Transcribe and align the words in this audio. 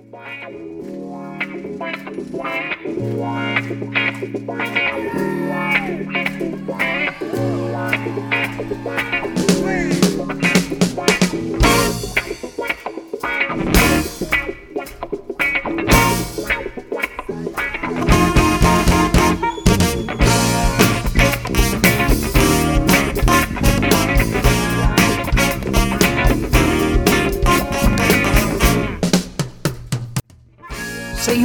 Wait. 0.00 0.38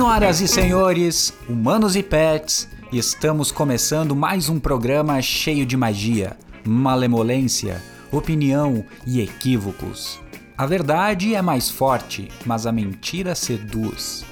Senhoras 0.04 0.42
e 0.42 0.48
senhores, 0.50 1.34
humanos 1.48 1.96
e 1.96 2.04
pets, 2.04 2.68
estamos 2.92 3.54
começando 3.54 4.14
mais 4.14 4.50
um 4.50 4.60
programa 4.60 5.22
cheio 5.22 5.66
de 5.66 5.78
magia, 5.78 6.36
malemolência, 6.66 7.82
opinião 8.12 8.84
e 9.08 9.22
equívocos. 9.22 10.20
A 10.58 10.66
verdade 10.66 11.34
é 11.34 11.42
mais 11.42 11.70
forte, 11.70 12.28
mas 12.46 12.68
a 12.68 12.72
mentira 12.74 13.34
seduz. 13.34 14.26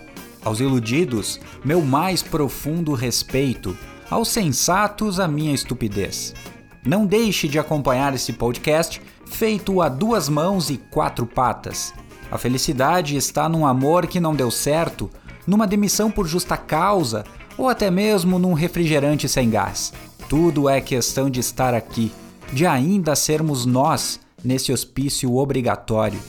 Aos 0.44 0.60
iludidos, 0.60 1.40
meu 1.64 1.82
mais 1.82 2.22
profundo 2.22 2.94
respeito, 2.94 3.76
aos 4.10 4.28
sensatos, 4.28 5.22
a 5.22 5.28
minha 5.28 5.54
estupidez. 5.54 6.36
Não 6.86 7.06
deixe 7.06 7.48
de 7.48 7.58
acompanhar 7.58 8.14
esse 8.14 8.34
podcast 8.34 9.02
feito 9.26 9.82
a 9.82 9.88
duas 9.88 10.28
mãos 10.28 10.70
e 10.70 10.76
quatro 10.76 11.26
patas. 11.26 11.94
A 12.30 12.38
felicidade 12.38 13.16
está 13.16 13.48
num 13.48 13.66
amor 13.66 14.06
que 14.06 14.20
não 14.20 14.36
deu 14.36 14.52
certo 14.52 15.10
numa 15.46 15.68
demissão 15.68 16.12
por 16.12 16.28
justa 16.28 16.58
causa 16.58 17.24
ou 17.58 17.70
até 17.70 17.92
mesmo 17.92 18.40
num 18.40 18.54
refrigerante 18.54 19.28
sem 19.28 19.50
gás. 19.50 19.94
Tudo 20.30 20.70
é 20.70 20.80
questão 20.80 21.30
de 21.30 21.40
estar 21.40 21.74
aqui, 21.74 22.12
de 22.54 22.66
ainda 22.66 23.16
sermos 23.16 23.66
nós 23.66 24.20
nesse 24.44 24.72
hospício 24.72 25.36
obrigatório. 25.36 26.20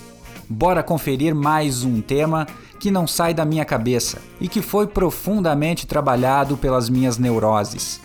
Bora 0.48 0.82
conferir 0.82 1.34
mais 1.34 1.84
um 1.84 2.00
tema 2.00 2.46
que 2.78 2.90
não 2.90 3.06
sai 3.06 3.32
da 3.32 3.44
minha 3.44 3.64
cabeça 3.64 4.18
e 4.40 4.48
que 4.48 4.60
foi 4.60 4.86
profundamente 4.86 5.86
trabalhado 5.86 6.56
pelas 6.56 6.88
minhas 6.88 7.16
neuroses. 7.16 8.00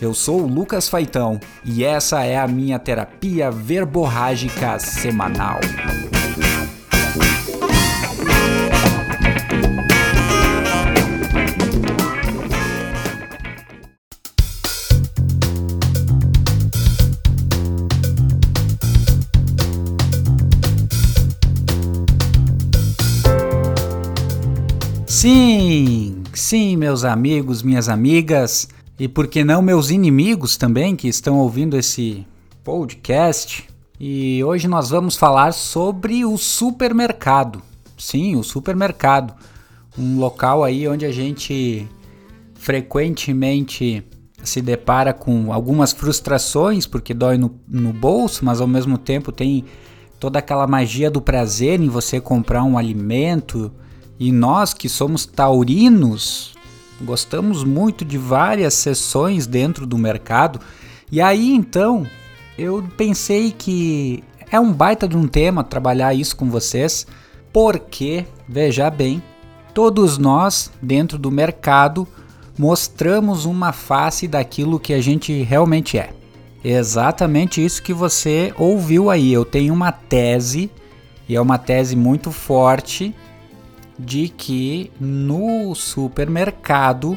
Eu 0.00 0.14
sou 0.14 0.40
o 0.40 0.48
Lucas 0.48 0.88
Faitão 0.88 1.38
e 1.64 1.84
essa 1.84 2.24
é 2.24 2.36
a 2.36 2.48
minha 2.48 2.78
terapia 2.78 3.50
verborrágica 3.50 4.78
semanal. 4.78 5.60
Sim, 25.22 26.24
sim, 26.34 26.76
meus 26.76 27.04
amigos, 27.04 27.62
minhas 27.62 27.88
amigas, 27.88 28.68
e 28.98 29.06
por 29.06 29.28
que 29.28 29.44
não 29.44 29.62
meus 29.62 29.88
inimigos 29.88 30.56
também 30.56 30.96
que 30.96 31.06
estão 31.06 31.38
ouvindo 31.38 31.76
esse 31.76 32.26
podcast. 32.64 33.68
E 34.00 34.42
hoje 34.42 34.66
nós 34.66 34.90
vamos 34.90 35.14
falar 35.14 35.52
sobre 35.52 36.24
o 36.24 36.36
supermercado. 36.36 37.62
Sim, 37.96 38.34
o 38.34 38.42
supermercado. 38.42 39.32
Um 39.96 40.18
local 40.18 40.64
aí 40.64 40.88
onde 40.88 41.06
a 41.06 41.12
gente 41.12 41.86
frequentemente 42.54 44.04
se 44.42 44.60
depara 44.60 45.14
com 45.14 45.52
algumas 45.52 45.92
frustrações, 45.92 46.84
porque 46.84 47.14
dói 47.14 47.38
no, 47.38 47.54
no 47.68 47.92
bolso, 47.92 48.44
mas 48.44 48.60
ao 48.60 48.66
mesmo 48.66 48.98
tempo 48.98 49.30
tem 49.30 49.66
toda 50.18 50.40
aquela 50.40 50.66
magia 50.66 51.08
do 51.08 51.22
prazer 51.22 51.80
em 51.80 51.88
você 51.88 52.20
comprar 52.20 52.64
um 52.64 52.76
alimento 52.76 53.70
e 54.22 54.30
nós 54.30 54.72
que 54.72 54.88
somos 54.88 55.26
taurinos, 55.26 56.54
gostamos 57.00 57.64
muito 57.64 58.04
de 58.04 58.16
várias 58.16 58.72
sessões 58.72 59.48
dentro 59.48 59.84
do 59.84 59.98
mercado. 59.98 60.60
E 61.10 61.20
aí 61.20 61.52
então, 61.52 62.06
eu 62.56 62.88
pensei 62.96 63.50
que 63.50 64.22
é 64.48 64.60
um 64.60 64.72
baita 64.72 65.08
de 65.08 65.16
um 65.16 65.26
tema 65.26 65.64
trabalhar 65.64 66.14
isso 66.14 66.36
com 66.36 66.48
vocês, 66.48 67.04
porque, 67.52 68.24
veja 68.48 68.88
bem, 68.90 69.20
todos 69.74 70.18
nós 70.18 70.70
dentro 70.80 71.18
do 71.18 71.28
mercado 71.28 72.06
mostramos 72.56 73.44
uma 73.44 73.72
face 73.72 74.28
daquilo 74.28 74.78
que 74.78 74.92
a 74.92 75.00
gente 75.00 75.42
realmente 75.42 75.98
é. 75.98 76.14
Exatamente 76.62 77.64
isso 77.64 77.82
que 77.82 77.92
você 77.92 78.54
ouviu 78.56 79.10
aí. 79.10 79.32
Eu 79.32 79.44
tenho 79.44 79.74
uma 79.74 79.90
tese, 79.90 80.70
e 81.28 81.34
é 81.34 81.40
uma 81.40 81.58
tese 81.58 81.96
muito 81.96 82.30
forte, 82.30 83.12
de 84.04 84.28
que 84.28 84.90
no 85.00 85.74
supermercado 85.74 87.16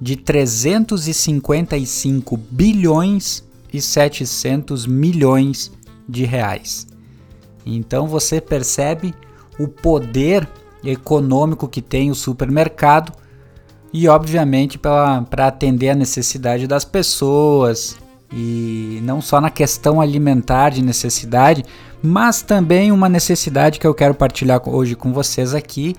de 0.00 0.16
355 0.16 2.36
bilhões 2.36 3.44
e 3.72 3.80
700 3.80 4.86
milhões 4.86 5.72
de 6.08 6.24
reais. 6.24 6.86
Então 7.66 8.06
você 8.06 8.40
percebe 8.40 9.14
o 9.58 9.68
poder 9.68 10.48
econômico 10.82 11.68
que 11.68 11.82
tem 11.82 12.10
o 12.10 12.14
supermercado 12.14 13.12
e, 13.92 14.08
obviamente, 14.08 14.78
para 14.78 15.46
atender 15.46 15.90
a 15.90 15.94
necessidade 15.94 16.66
das 16.66 16.84
pessoas 16.84 17.98
e 18.32 19.00
não 19.02 19.20
só 19.20 19.40
na 19.40 19.50
questão 19.50 20.00
alimentar 20.00 20.70
de 20.70 20.82
necessidade, 20.82 21.64
mas 22.02 22.40
também 22.40 22.92
uma 22.92 23.08
necessidade 23.08 23.78
que 23.78 23.86
eu 23.86 23.92
quero 23.92 24.14
partilhar 24.14 24.66
hoje 24.66 24.94
com 24.94 25.12
vocês 25.12 25.54
aqui, 25.54 25.96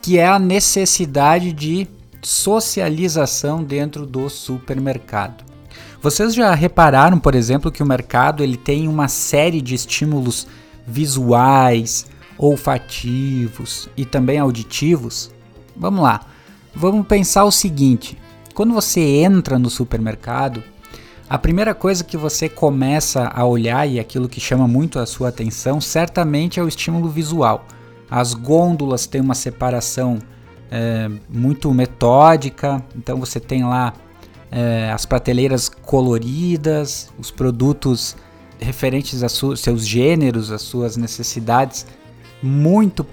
que 0.00 0.18
é 0.18 0.26
a 0.26 0.38
necessidade 0.38 1.52
de 1.52 1.86
socialização 2.22 3.62
dentro 3.64 4.04
do 4.06 4.28
supermercado. 4.28 5.44
Vocês 6.02 6.34
já 6.34 6.54
repararam, 6.54 7.18
por 7.18 7.34
exemplo, 7.34 7.70
que 7.70 7.82
o 7.82 7.86
mercado 7.86 8.42
ele 8.42 8.56
tem 8.56 8.88
uma 8.88 9.08
série 9.08 9.60
de 9.60 9.74
estímulos 9.74 10.46
visuais, 10.86 12.06
olfativos 12.38 13.88
e 13.96 14.04
também 14.04 14.38
auditivos? 14.38 15.30
Vamos 15.76 16.02
lá. 16.02 16.20
Vamos 16.74 17.06
pensar 17.06 17.44
o 17.44 17.50
seguinte: 17.50 18.16
quando 18.54 18.72
você 18.72 19.00
entra 19.00 19.58
no 19.58 19.68
supermercado, 19.68 20.62
A 21.32 21.38
primeira 21.38 21.76
coisa 21.76 22.02
que 22.02 22.16
você 22.16 22.48
começa 22.48 23.30
a 23.32 23.44
olhar 23.44 23.88
e 23.88 24.00
aquilo 24.00 24.28
que 24.28 24.40
chama 24.40 24.66
muito 24.66 24.98
a 24.98 25.06
sua 25.06 25.28
atenção 25.28 25.80
certamente 25.80 26.58
é 26.58 26.62
o 26.62 26.66
estímulo 26.66 27.08
visual. 27.08 27.66
As 28.10 28.34
gôndolas 28.34 29.06
têm 29.06 29.20
uma 29.20 29.36
separação 29.36 30.18
é, 30.70 31.10
muito 31.28 31.72
metódica, 31.74 32.82
então 32.96 33.18
você 33.18 33.40
tem 33.40 33.64
lá 33.64 33.92
é, 34.50 34.90
as 34.92 35.04
prateleiras 35.04 35.68
coloridas, 35.68 37.10
os 37.18 37.30
produtos 37.30 38.16
referentes 38.58 39.22
a 39.22 39.28
seus 39.28 39.86
gêneros, 39.86 40.52
às 40.52 40.62
suas 40.62 40.96
necessidades, 40.96 41.86
muito 42.42 43.06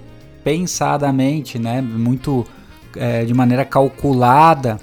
pensadamente, 0.43 1.57
né? 1.57 1.81
muito 1.81 2.45
é, 2.95 3.25
de 3.25 3.33
maneira 3.33 3.65
calculada. 3.65 4.79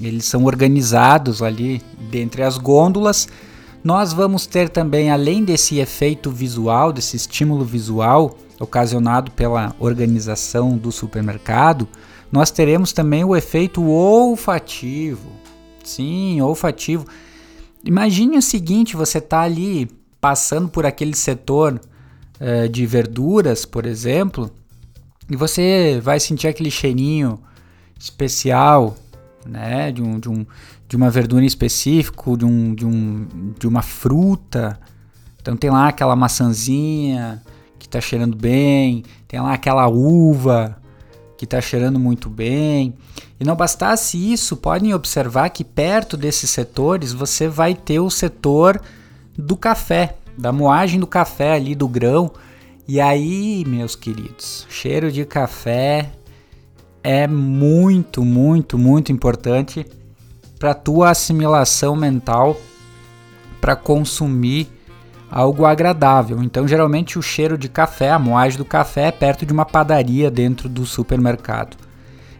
Eles 0.00 0.26
são 0.26 0.44
organizados 0.44 1.42
ali 1.42 1.82
dentre 2.10 2.42
as 2.42 2.58
gôndolas. 2.58 3.28
Nós 3.82 4.12
vamos 4.12 4.46
ter 4.46 4.68
também, 4.68 5.10
além 5.10 5.44
desse 5.44 5.78
efeito 5.78 6.30
visual, 6.30 6.92
desse 6.92 7.16
estímulo 7.16 7.64
visual 7.64 8.36
ocasionado 8.60 9.30
pela 9.30 9.74
organização 9.78 10.76
do 10.76 10.90
supermercado, 10.90 11.88
nós 12.30 12.50
teremos 12.50 12.92
também 12.92 13.24
o 13.24 13.36
efeito 13.36 13.84
olfativo. 13.84 15.30
Sim, 15.84 16.40
olfativo. 16.40 17.06
Imagine 17.84 18.36
o 18.36 18.42
seguinte: 18.42 18.96
você 18.96 19.18
está 19.18 19.42
ali 19.42 19.88
passando 20.20 20.68
por 20.68 20.84
aquele 20.84 21.14
setor 21.14 21.80
uh, 22.40 22.68
de 22.68 22.84
verduras, 22.84 23.64
por 23.64 23.86
exemplo, 23.86 24.50
e 25.30 25.36
você 25.36 26.00
vai 26.02 26.18
sentir 26.18 26.48
aquele 26.48 26.70
cheirinho 26.70 27.38
especial, 27.98 28.96
né, 29.44 29.92
de, 29.92 30.02
um, 30.02 30.18
de, 30.18 30.28
um, 30.28 30.46
de 30.88 30.96
uma 30.96 31.10
verdura 31.10 31.44
em 31.44 31.46
específico, 31.46 32.36
de, 32.36 32.44
um, 32.44 32.74
de, 32.74 32.84
um, 32.84 33.52
de 33.58 33.66
uma 33.68 33.82
fruta. 33.82 34.78
Então 35.40 35.56
tem 35.56 35.70
lá 35.70 35.88
aquela 35.88 36.16
maçãzinha 36.16 37.42
que 37.86 37.88
está 37.88 38.00
cheirando 38.00 38.36
bem, 38.36 39.04
tem 39.28 39.40
lá 39.40 39.52
aquela 39.54 39.86
uva 39.86 40.76
que 41.38 41.44
está 41.44 41.60
cheirando 41.60 42.00
muito 42.00 42.28
bem. 42.28 42.94
E 43.38 43.44
não 43.44 43.54
bastasse 43.54 44.32
isso, 44.32 44.56
podem 44.56 44.92
observar 44.92 45.50
que 45.50 45.62
perto 45.62 46.16
desses 46.16 46.50
setores 46.50 47.12
você 47.12 47.46
vai 47.46 47.74
ter 47.74 48.00
o 48.00 48.10
setor 48.10 48.80
do 49.38 49.56
café, 49.56 50.16
da 50.36 50.50
moagem 50.50 50.98
do 50.98 51.06
café 51.06 51.52
ali 51.52 51.74
do 51.74 51.86
grão. 51.86 52.32
E 52.88 53.00
aí, 53.00 53.64
meus 53.66 53.94
queridos, 53.94 54.66
cheiro 54.68 55.12
de 55.12 55.24
café 55.24 56.10
é 57.04 57.28
muito, 57.28 58.24
muito, 58.24 58.76
muito 58.76 59.12
importante 59.12 59.86
para 60.58 60.74
tua 60.74 61.10
assimilação 61.10 61.94
mental 61.94 62.56
para 63.60 63.76
consumir 63.76 64.75
algo 65.36 65.66
agradável. 65.66 66.42
Então, 66.42 66.66
geralmente 66.66 67.18
o 67.18 67.22
cheiro 67.22 67.58
de 67.58 67.68
café, 67.68 68.10
a 68.10 68.18
moagem 68.18 68.56
do 68.56 68.64
café 68.64 69.08
é 69.08 69.12
perto 69.12 69.44
de 69.44 69.52
uma 69.52 69.66
padaria 69.66 70.30
dentro 70.30 70.66
do 70.66 70.86
supermercado. 70.86 71.76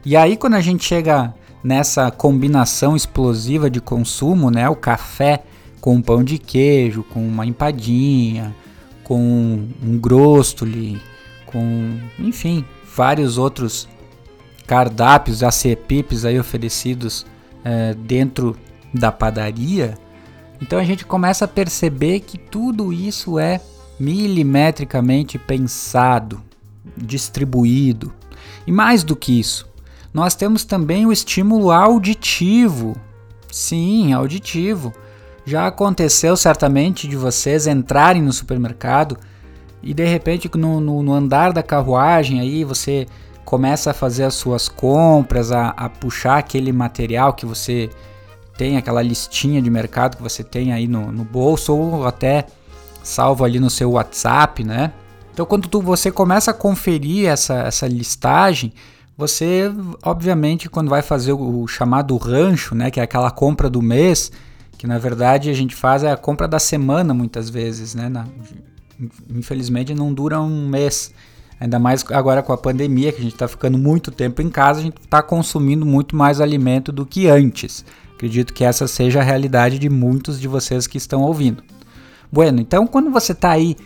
E 0.03 0.17
aí 0.17 0.35
quando 0.35 0.55
a 0.55 0.63
gente 0.63 0.83
chega 0.83 1.35
nessa 1.63 2.11
combinação 2.11 2.97
explosiva 2.97 3.69
de 3.69 3.83
consumo, 3.83 4.51
né, 4.51 4.67
o 4.71 4.75
café 4.75 5.43
com 5.79 6.01
pão 6.01 6.25
de 6.25 6.39
queijo, 6.39 7.03
com 7.03 7.21
uma 7.21 7.45
empadinha, 7.45 8.55
com 9.05 9.69
um 9.83 9.99
grostoli, 9.99 10.99
com, 11.45 11.99
enfim, 12.19 12.65
vários 12.97 13.37
outros 13.37 13.87
cardápios, 14.67 15.43
acepipes 15.43 16.25
aí 16.25 16.41
oferecidos 16.41 17.27
é, 17.63 17.93
dentro 17.93 18.57
da 18.95 19.13
padaria, 19.13 19.99
então 20.61 20.79
a 20.79 20.85
gente 20.85 21.05
começa 21.05 21.44
a 21.44 21.49
perceber 21.49 22.20
que 22.20 22.38
tudo 22.38 22.93
isso 22.93 23.38
é 23.38 23.61
milimetricamente 23.99 25.38
pensado, 25.38 26.43
distribuído. 26.97 28.12
E 28.67 28.73
mais 28.73 29.05
do 29.05 29.17
que 29.17 29.38
isso, 29.38 29.69
nós 30.12 30.35
temos 30.35 30.64
também 30.64 31.06
o 31.06 31.12
estímulo 31.12 31.70
auditivo. 31.70 32.97
Sim, 33.50 34.12
auditivo. 34.12 34.93
Já 35.44 35.67
aconteceu 35.67 36.37
certamente 36.37 37.06
de 37.06 37.17
vocês 37.17 37.67
entrarem 37.67 38.23
no 38.23 38.32
supermercado 38.32 39.17
e 39.82 39.94
de 39.94 40.05
repente 40.05 40.50
no, 40.56 40.81
no, 40.81 41.02
no 41.02 41.12
andar 41.12 41.52
da 41.52 41.62
carruagem 41.62 42.41
aí 42.41 42.64
você 42.64 43.06
começa 43.44 43.93
a 43.93 43.94
fazer 43.94 44.25
as 44.25 44.35
suas 44.35 44.69
compras, 44.69 45.52
a, 45.52 45.69
a 45.69 45.88
puxar 45.88 46.38
aquele 46.38 46.73
material 46.73 47.32
que 47.32 47.47
você 47.47 47.88
tem, 48.56 48.76
aquela 48.76 49.03
listinha 49.03 49.61
de 49.61 49.70
mercado 49.70 50.17
que 50.17 50.23
você 50.23 50.43
tem 50.43 50.73
aí 50.73 50.87
no, 50.87 51.12
no 51.12 51.25
bolso 51.25 51.75
ou 51.75 52.06
até 52.06 52.47
salvo 53.03 53.44
ali 53.44 53.61
no 53.61 53.70
seu 53.70 53.93
WhatsApp, 53.93 54.64
né? 54.64 54.93
Então 55.32 55.44
quando 55.44 55.69
tu, 55.69 55.81
você 55.81 56.11
começa 56.11 56.50
a 56.50 56.55
conferir 56.55 57.29
essa, 57.29 57.55
essa 57.62 57.87
listagem, 57.87 58.73
você, 59.17 59.73
obviamente, 60.03 60.69
quando 60.69 60.91
vai 60.91 61.00
fazer 61.00 61.32
o 61.32 61.67
chamado 61.67 62.17
rancho, 62.17 62.75
né, 62.75 62.91
que 62.91 63.00
é 63.00 63.03
aquela 63.03 63.31
compra 63.31 63.70
do 63.70 63.81
mês, 63.81 64.31
que 64.76 64.87
na 64.87 64.99
verdade 64.99 65.49
a 65.49 65.55
gente 65.55 65.75
faz 65.75 66.02
é 66.02 66.11
a 66.11 66.17
compra 66.17 66.47
da 66.47 66.59
semana 66.59 67.14
muitas 67.14 67.49
vezes, 67.49 67.94
né? 67.94 68.09
Na, 68.09 68.26
infelizmente 69.31 69.94
não 69.94 70.12
dura 70.12 70.41
um 70.41 70.69
mês. 70.69 71.12
Ainda 71.59 71.79
mais 71.79 72.05
agora 72.11 72.43
com 72.43 72.52
a 72.52 72.59
pandemia, 72.59 73.12
que 73.12 73.19
a 73.19 73.23
gente 73.23 73.32
está 73.32 73.49
ficando 73.49 73.79
muito 73.79 74.11
tempo 74.11 74.43
em 74.43 74.50
casa, 74.50 74.81
a 74.81 74.82
gente 74.82 74.99
está 75.00 75.23
consumindo 75.23 75.87
muito 75.87 76.14
mais 76.14 76.38
alimento 76.41 76.93
do 76.93 77.06
que 77.06 77.29
antes. 77.29 77.85
Acredito 78.17 78.55
que 78.55 78.65
essa 78.65 78.89
seja 78.89 79.21
a 79.21 79.23
realidade 79.23 79.79
de 79.79 79.91
muitos 79.91 80.41
de 80.41 80.49
vocês 80.49 80.87
que 80.87 80.97
estão 80.97 81.21
ouvindo. 81.21 81.63
Bueno, 82.33 82.61
então 82.61 82.87
quando 82.87 83.11
você 83.11 83.33
está 83.33 83.51
aí 83.51 83.77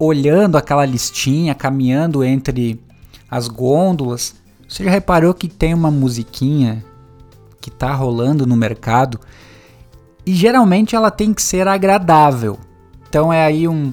olhando 0.00 0.58
aquela 0.58 0.84
listinha, 0.84 1.54
caminhando 1.54 2.24
entre 2.24 2.82
as 3.30 3.46
gôndolas, 3.46 4.34
você 4.68 4.82
já 4.82 4.90
reparou 4.90 5.32
que 5.32 5.46
tem 5.48 5.72
uma 5.72 5.92
musiquinha 5.92 6.84
que 7.60 7.70
tá 7.70 7.94
rolando 7.94 8.44
no 8.44 8.56
mercado 8.56 9.20
e 10.26 10.34
geralmente 10.34 10.96
ela 10.96 11.10
tem 11.10 11.32
que 11.32 11.40
ser 11.40 11.68
agradável. 11.68 12.58
Então 13.08 13.32
é 13.32 13.44
aí 13.44 13.68
um, 13.68 13.92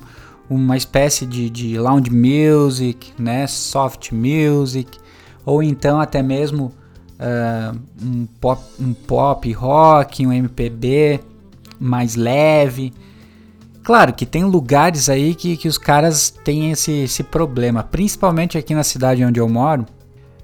uma 0.50 0.78
espécie 0.78 1.28
de, 1.28 1.48
de 1.48 1.78
lounge 1.78 2.10
music, 2.10 3.14
né, 3.20 3.46
soft 3.46 4.12
music, 4.12 4.98
ou 5.46 5.62
então 5.62 6.02
até 6.02 6.24
mesmo 6.24 6.74
uh, 7.20 7.78
um, 8.02 8.26
pop, 8.26 8.62
um 8.80 8.94
pop 8.94 9.52
rock, 9.52 10.26
um 10.26 10.34
MPB 10.34 11.20
mais 11.80 12.16
leve. 12.16 12.94
Claro 13.84 14.14
que 14.14 14.26
tem 14.26 14.44
lugares 14.44 15.10
aí 15.10 15.36
que, 15.36 15.58
que 15.58 15.68
os 15.68 15.78
caras 15.78 16.30
têm 16.30 16.72
esse, 16.72 16.92
esse 16.92 17.24
problema, 17.24 17.84
principalmente 17.84 18.58
aqui 18.58 18.74
na 18.74 18.84
cidade 18.84 19.24
onde 19.24 19.40
eu 19.40 19.50
moro 19.50 19.86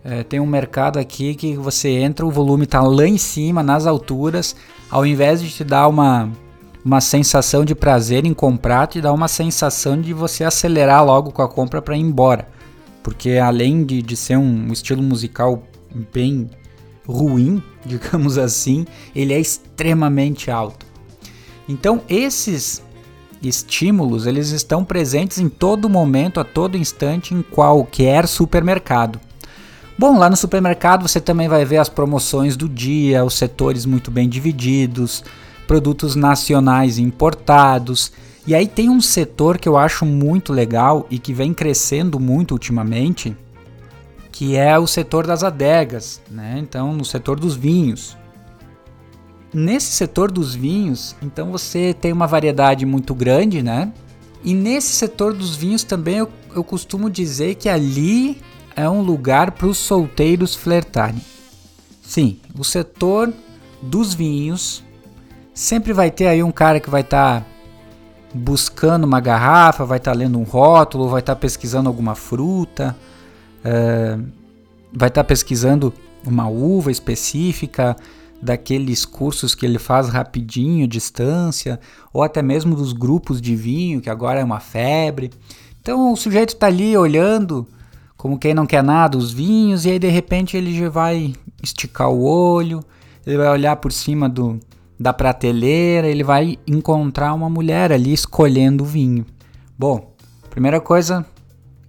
é, 0.08 0.22
tem 0.22 0.40
um 0.40 0.46
mercado 0.46 1.00
aqui 1.00 1.34
que 1.34 1.58
você 1.58 1.90
entra, 1.90 2.24
o 2.24 2.30
volume 2.30 2.66
está 2.66 2.80
lá 2.80 3.08
em 3.08 3.18
cima, 3.18 3.64
nas 3.64 3.88
alturas, 3.88 4.56
ao 4.88 5.04
invés 5.04 5.42
de 5.42 5.50
te 5.50 5.64
dar 5.64 5.88
uma, 5.88 6.32
uma 6.86 7.02
sensação 7.02 7.66
de 7.66 7.74
prazer 7.74 8.24
em 8.24 8.32
comprar, 8.34 8.86
te 8.86 9.02
dá 9.02 9.12
uma 9.12 9.28
sensação 9.28 10.00
de 10.00 10.14
você 10.14 10.44
acelerar 10.44 11.04
logo 11.04 11.32
com 11.32 11.42
a 11.42 11.50
compra 11.50 11.82
para 11.82 11.98
ir 11.98 12.02
embora. 12.02 12.48
Porque 13.02 13.32
além 13.32 13.84
de, 13.84 14.04
de 14.04 14.16
ser 14.16 14.38
um 14.38 14.72
estilo 14.72 15.02
musical 15.02 15.64
bem 16.14 16.52
ruim, 17.08 17.62
digamos 17.86 18.38
assim, 18.38 18.86
ele 19.16 19.34
é 19.34 19.40
extremamente 19.40 20.50
alto. 20.50 20.86
Então 21.68 22.02
esses 22.08 22.84
estímulos 23.42 24.26
eles 24.26 24.50
estão 24.50 24.84
presentes 24.84 25.40
em 25.40 25.50
todo 25.50 25.90
momento, 25.90 26.40
a 26.40 26.44
todo 26.44 26.78
instante, 26.78 27.34
em 27.34 27.42
qualquer 27.42 28.28
supermercado. 28.28 29.20
Bom, 29.98 30.18
lá 30.18 30.30
no 30.30 30.36
supermercado 30.36 31.08
você 31.08 31.22
também 31.22 31.48
vai 31.48 31.64
ver 31.64 31.78
as 31.78 31.88
promoções 31.88 32.58
do 32.58 32.68
dia, 32.68 33.24
os 33.24 33.36
setores 33.36 33.86
muito 33.86 34.12
bem 34.12 34.28
divididos, 34.28 35.24
produtos 35.66 36.16
nacionais 36.16 36.98
importados. 36.98 38.12
E 38.46 38.54
aí 38.54 38.68
tem 38.68 38.90
um 38.90 39.02
setor 39.02 39.58
que 39.58 39.68
eu 39.68 39.78
acho 39.78 40.06
muito 40.06 40.52
legal 40.52 41.08
e 41.10 41.18
que 41.18 41.34
vem 41.34 41.54
crescendo 41.54 42.20
muito 42.20 42.52
ultimamente, 42.52 43.36
que 44.36 44.58
é 44.58 44.78
o 44.78 44.86
setor 44.86 45.26
das 45.26 45.46
adegas, 45.46 46.22
né? 46.30 46.58
Então, 46.60 46.94
no 46.94 47.06
setor 47.06 47.40
dos 47.40 47.56
vinhos. 47.56 48.18
Nesse 49.54 49.94
setor 49.94 50.30
dos 50.30 50.54
vinhos, 50.54 51.16
então 51.22 51.54
você 51.54 51.94
tem 51.94 52.12
uma 52.12 52.28
variedade 52.28 52.86
muito 52.86 53.16
grande, 53.16 53.64
né? 53.64 53.94
E 54.44 54.54
nesse 54.54 54.92
setor 54.92 55.34
dos 55.34 55.56
vinhos 55.56 55.86
também 55.86 56.18
eu, 56.18 56.30
eu 56.54 56.66
costumo 56.66 57.10
dizer 57.10 57.56
que 57.56 57.70
ali 57.70 58.42
é 58.76 58.90
um 58.90 59.02
lugar 59.02 59.52
para 59.52 59.68
os 59.68 59.78
solteiros 59.78 60.54
flertarem. 60.54 61.22
Sim, 62.02 62.38
o 62.60 62.64
setor 62.66 63.34
dos 63.82 64.14
vinhos 64.14 64.84
sempre 65.54 65.94
vai 65.94 66.12
ter 66.12 66.28
aí 66.28 66.44
um 66.44 66.52
cara 66.52 66.82
que 66.82 66.90
vai 66.90 67.02
estar 67.02 67.40
tá 67.40 67.48
buscando 68.34 69.06
uma 69.06 69.22
garrafa, 69.22 69.86
vai 69.86 69.98
estar 69.98 70.12
tá 70.12 70.18
lendo 70.18 70.38
um 70.38 70.44
rótulo, 70.44 71.08
vai 71.08 71.22
estar 71.22 71.36
tá 71.36 71.40
pesquisando 71.40 71.88
alguma 71.88 72.16
fruta, 72.16 72.94
é, 73.66 74.18
vai 74.94 75.10
estar 75.10 75.24
tá 75.24 75.24
pesquisando 75.24 75.92
uma 76.26 76.48
uva 76.48 76.92
específica, 76.92 77.96
daqueles 78.42 79.06
cursos 79.06 79.56
que 79.56 79.66
ele 79.66 79.80
faz 79.80 80.10
rapidinho, 80.10 80.88
distância, 80.88 81.80
ou 82.14 82.22
até 82.22 82.42
mesmo 82.42 82.76
dos 82.76 82.94
grupos 82.94 83.42
de 83.42 83.56
vinho, 83.56 84.02
que 84.02 84.10
agora 84.10 84.40
é 84.40 84.44
uma 84.44 84.60
febre. 84.60 85.32
Então 85.82 86.14
o 86.14 86.16
sujeito 86.16 86.50
está 86.50 86.68
ali 86.68 86.96
olhando, 86.96 87.68
como 88.16 88.38
quem 88.38 88.54
não 88.54 88.66
quer 88.66 88.84
nada, 88.84 89.18
os 89.18 89.32
vinhos, 89.32 89.86
e 89.86 89.92
aí 89.92 90.00
de 90.00 90.10
repente 90.10 90.56
ele 90.56 90.78
já 90.78 90.90
vai 90.90 91.34
esticar 91.64 92.10
o 92.10 92.24
olho, 92.24 92.84
ele 93.26 93.38
vai 93.38 93.48
olhar 93.48 93.76
por 93.78 93.92
cima 93.92 94.30
do, 94.30 94.60
da 95.00 95.12
prateleira, 95.12 96.08
ele 96.08 96.24
vai 96.24 96.60
encontrar 96.68 97.34
uma 97.34 97.50
mulher 97.50 97.92
ali 97.92 98.14
escolhendo 98.14 98.84
o 98.84 98.88
vinho. 98.88 99.26
Bom, 99.78 100.14
primeira 100.50 100.80
coisa 100.80 101.26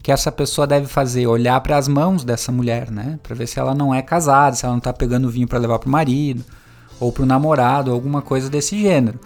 que 0.06 0.12
essa 0.12 0.30
pessoa 0.30 0.68
deve 0.68 0.86
fazer, 0.86 1.26
olhar 1.26 1.60
para 1.60 1.76
as 1.76 1.88
mãos 1.88 2.22
dessa 2.22 2.52
mulher, 2.52 2.92
né, 2.92 3.18
para 3.24 3.34
ver 3.34 3.48
se 3.48 3.58
ela 3.58 3.74
não 3.74 3.92
é 3.92 4.00
casada, 4.00 4.54
se 4.54 4.64
ela 4.64 4.74
não 4.74 4.78
está 4.78 4.92
pegando 4.92 5.28
vinho 5.28 5.48
para 5.48 5.58
levar 5.58 5.80
para 5.80 5.88
o 5.88 5.90
marido 5.90 6.44
ou 7.00 7.10
para 7.10 7.24
o 7.24 7.26
namorado, 7.26 7.90
alguma 7.90 8.22
coisa 8.22 8.48
desse 8.48 8.80
gênero. 8.80 9.18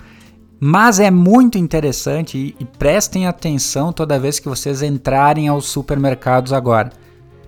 Mas 0.59 0.99
é 0.99 1.11
muito 1.11 1.59
interessante 1.59 2.39
e, 2.39 2.57
e 2.59 2.65
prestem 2.65 3.27
atenção 3.27 3.93
toda 3.93 4.19
vez 4.19 4.39
que 4.39 4.49
vocês 4.49 4.81
entrarem 4.81 5.49
aos 5.49 5.67
supermercados 5.67 6.51
agora. 6.51 6.91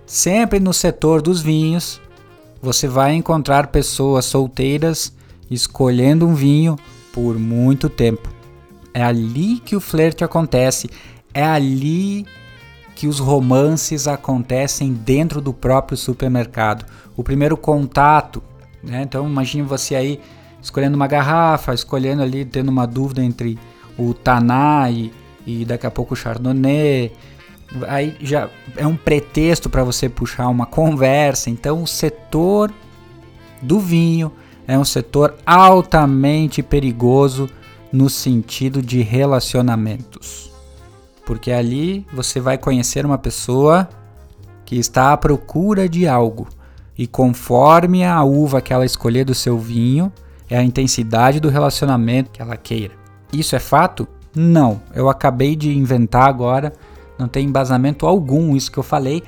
Sempre 0.05 0.61
no 0.61 0.75
setor 0.75 1.23
dos 1.23 1.41
vinhos, 1.41 2.03
você 2.61 2.87
vai 2.87 3.15
encontrar 3.15 3.69
pessoas 3.69 4.27
solteiras 4.27 5.11
escolhendo 5.51 6.29
um 6.29 6.35
vinho 6.35 6.79
por 7.15 7.39
muito 7.39 7.89
tempo. 7.89 8.29
É 8.93 9.03
ali 9.03 9.59
que 9.59 9.75
o 9.75 9.81
flerte 9.81 10.23
acontece, 10.23 10.91
é 11.33 11.47
ali 11.47 12.27
que 12.95 13.07
os 13.07 13.19
romances 13.19 14.07
acontecem 14.07 14.93
dentro 14.93 15.41
do 15.41 15.53
próprio 15.53 15.97
supermercado. 15.97 16.85
O 17.17 17.23
primeiro 17.25 17.57
contato, 17.57 18.43
né? 18.83 19.03
Então 19.03 19.27
imagine 19.27 19.63
você 19.63 19.95
aí 19.95 20.21
escolhendo 20.61 20.97
uma 20.97 21.07
garrafa, 21.07 21.75
escolhendo 21.75 22.23
ali, 22.23 22.45
tendo 22.45 22.69
uma 22.69 22.87
dúvida 22.87 23.23
entre 23.23 23.59
o 23.99 24.15
Taná 24.15 24.91
e, 24.91 25.13
e 25.47 25.65
daqui 25.65 25.87
a 25.87 25.91
pouco 25.91 26.15
o 26.15 26.17
Chardonnay. 26.17 27.13
Aí 27.89 28.17
já 28.21 28.49
é 28.77 28.87
um 28.87 28.97
pretexto 28.97 29.69
para 29.69 29.83
você 29.83 30.09
puxar 30.09 30.49
uma 30.49 30.67
conversa. 30.67 31.51
Então 31.51 31.83
o 31.83 31.87
setor 31.87 32.73
do 33.61 33.81
vinho 33.81 34.31
é 34.67 34.79
um 34.79 34.85
setor 34.85 35.35
altamente 35.45 36.63
perigoso 36.63 37.49
no 37.93 38.09
sentido 38.09 38.81
de 38.81 39.03
relacionamentos. 39.03 40.52
Porque 41.25 41.53
ali 41.53 42.07
você 42.13 42.41
vai 42.41 42.59
conhecer 42.59 43.07
uma 43.07 43.19
pessoa 43.19 43.89
que 44.65 44.77
está 44.77 45.13
à 45.13 45.17
procura 45.17 45.89
de 45.89 46.07
algo. 46.09 46.49
E 46.97 47.07
conforme 47.07 48.05
a 48.05 48.23
uva 48.23 48.61
que 48.61 48.73
ela 48.73 48.85
escolher 48.85 49.25
do 49.25 49.35
seu 49.35 49.59
vinho, 49.59 50.13
é 50.49 50.57
a 50.57 50.63
intensidade 50.63 51.41
do 51.41 51.49
relacionamento 51.49 52.31
que 52.31 52.43
ela 52.43 52.57
queira. 52.57 52.95
Isso 53.33 53.57
é 53.57 53.59
fato? 53.59 54.07
Não. 54.35 54.81
Eu 54.95 55.09
acabei 55.09 55.57
de 55.57 55.77
inventar 55.77 56.29
agora, 56.29 56.73
não 57.19 57.29
tem 57.29 57.47
embasamento 57.47 58.07
algum 58.07 58.55
isso 58.57 58.71
que 58.71 58.79
eu 58.79 58.83
falei, 58.83 59.23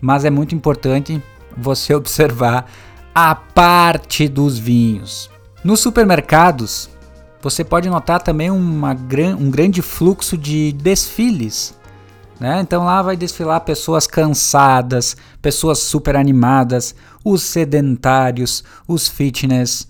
mas 0.00 0.24
é 0.24 0.30
muito 0.30 0.54
importante 0.54 1.22
você 1.56 1.92
observar 1.94 2.66
a 3.14 3.34
parte 3.34 4.28
dos 4.28 4.58
vinhos. 4.58 5.30
Nos 5.62 5.80
supermercados, 5.80 6.88
você 7.42 7.64
pode 7.64 7.88
notar 7.88 8.22
também 8.22 8.50
uma, 8.50 8.96
um 9.38 9.50
grande 9.50 9.82
fluxo 9.82 10.36
de 10.36 10.72
desfiles. 10.72 11.74
Né? 12.38 12.60
Então 12.60 12.84
lá 12.84 13.02
vai 13.02 13.16
desfilar 13.16 13.60
pessoas 13.60 14.06
cansadas, 14.06 15.16
pessoas 15.42 15.78
super 15.78 16.16
animadas, 16.16 16.94
os 17.24 17.42
sedentários, 17.42 18.64
os 18.88 19.08
fitness, 19.08 19.86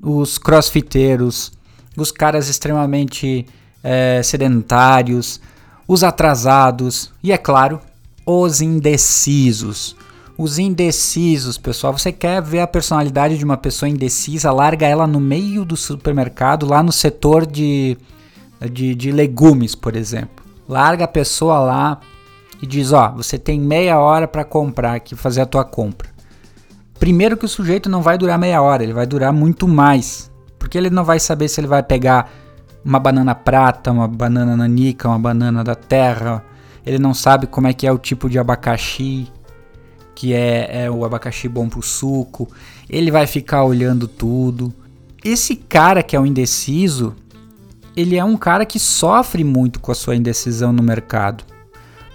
os 0.00 0.36
crossfiteiros, 0.36 1.52
os 1.96 2.10
caras 2.10 2.48
extremamente 2.48 3.46
é, 3.82 4.22
sedentários, 4.22 5.40
os 5.88 6.04
atrasados 6.04 7.10
e, 7.22 7.32
é 7.32 7.38
claro, 7.38 7.80
os 8.26 8.60
indecisos. 8.60 9.96
Os 10.36 10.58
indecisos, 10.58 11.56
pessoal. 11.56 11.96
Você 11.96 12.10
quer 12.10 12.42
ver 12.42 12.60
a 12.60 12.66
personalidade 12.66 13.38
de 13.38 13.44
uma 13.44 13.56
pessoa 13.56 13.88
indecisa? 13.88 14.50
Larga 14.50 14.84
ela 14.86 15.06
no 15.06 15.20
meio 15.20 15.64
do 15.64 15.76
supermercado, 15.76 16.66
lá 16.66 16.82
no 16.82 16.90
setor 16.90 17.46
de, 17.46 17.96
de, 18.72 18.96
de 18.96 19.12
legumes, 19.12 19.76
por 19.76 19.94
exemplo. 19.94 20.44
Larga 20.68 21.04
a 21.04 21.08
pessoa 21.08 21.60
lá 21.60 22.00
e 22.60 22.66
diz: 22.66 22.92
Ó, 22.92 23.12
você 23.12 23.38
tem 23.38 23.60
meia 23.60 24.00
hora 24.00 24.26
para 24.26 24.42
comprar 24.42 24.94
aqui, 24.94 25.14
fazer 25.14 25.40
a 25.40 25.46
tua 25.46 25.64
compra. 25.64 26.08
Primeiro 26.98 27.36
que 27.36 27.44
o 27.44 27.48
sujeito 27.48 27.88
não 27.88 28.02
vai 28.02 28.18
durar 28.18 28.38
meia 28.38 28.60
hora, 28.60 28.82
ele 28.82 28.92
vai 28.92 29.06
durar 29.06 29.32
muito 29.32 29.68
mais. 29.68 30.32
Porque 30.58 30.76
ele 30.76 30.90
não 30.90 31.04
vai 31.04 31.20
saber 31.20 31.46
se 31.46 31.60
ele 31.60 31.68
vai 31.68 31.82
pegar 31.82 32.28
uma 32.84 32.98
banana 32.98 33.36
prata, 33.36 33.92
uma 33.92 34.08
banana 34.08 34.56
nanica, 34.56 35.08
uma 35.08 35.18
banana 35.18 35.62
da 35.62 35.76
terra. 35.76 36.42
Ele 36.84 36.98
não 36.98 37.14
sabe 37.14 37.46
como 37.46 37.68
é 37.68 37.72
que 37.72 37.86
é 37.86 37.92
o 37.92 37.98
tipo 37.98 38.28
de 38.28 38.38
abacaxi 38.38 39.28
que 40.14 40.32
é, 40.32 40.84
é 40.84 40.90
o 40.90 41.04
abacaxi 41.04 41.48
bom 41.48 41.68
pro 41.68 41.82
suco. 41.82 42.48
Ele 42.88 43.10
vai 43.10 43.26
ficar 43.26 43.64
olhando 43.64 44.06
tudo. 44.06 44.72
Esse 45.24 45.56
cara 45.56 46.02
que 46.02 46.14
é 46.14 46.20
o 46.20 46.26
indeciso, 46.26 47.14
ele 47.96 48.16
é 48.16 48.24
um 48.24 48.36
cara 48.36 48.64
que 48.64 48.78
sofre 48.78 49.42
muito 49.42 49.80
com 49.80 49.90
a 49.90 49.94
sua 49.94 50.16
indecisão 50.16 50.72
no 50.72 50.82
mercado. 50.82 51.44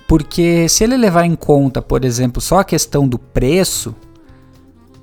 Porque 0.08 0.68
se 0.68 0.84
ele 0.84 0.98
levar 0.98 1.26
em 1.26 1.36
conta, 1.36 1.82
por 1.82 2.04
exemplo, 2.04 2.42
só 2.42 2.60
a 2.60 2.64
questão 2.64 3.08
do 3.08 3.20
preço, 3.20 3.96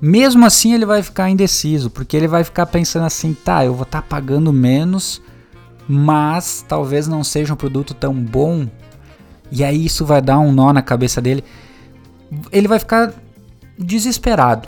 mesmo 0.01 0.45
assim 0.45 0.73
ele 0.73 0.85
vai 0.85 1.01
ficar 1.01 1.29
indeciso, 1.29 1.89
porque 1.89 2.15
ele 2.15 2.27
vai 2.27 2.43
ficar 2.43 2.65
pensando 2.65 3.05
assim, 3.05 3.33
tá, 3.33 3.63
eu 3.63 3.73
vou 3.73 3.83
estar 3.83 4.01
tá 4.01 4.07
pagando 4.07 4.51
menos, 4.51 5.21
mas 5.87 6.63
talvez 6.67 7.07
não 7.07 7.23
seja 7.23 7.53
um 7.53 7.57
produto 7.57 7.93
tão 7.93 8.13
bom. 8.13 8.67
E 9.49 9.63
aí 9.63 9.85
isso 9.85 10.05
vai 10.05 10.21
dar 10.21 10.39
um 10.39 10.51
nó 10.51 10.73
na 10.73 10.81
cabeça 10.81 11.21
dele 11.21 11.43
ele 12.51 12.67
vai 12.67 12.79
ficar 12.79 13.13
desesperado. 13.77 14.67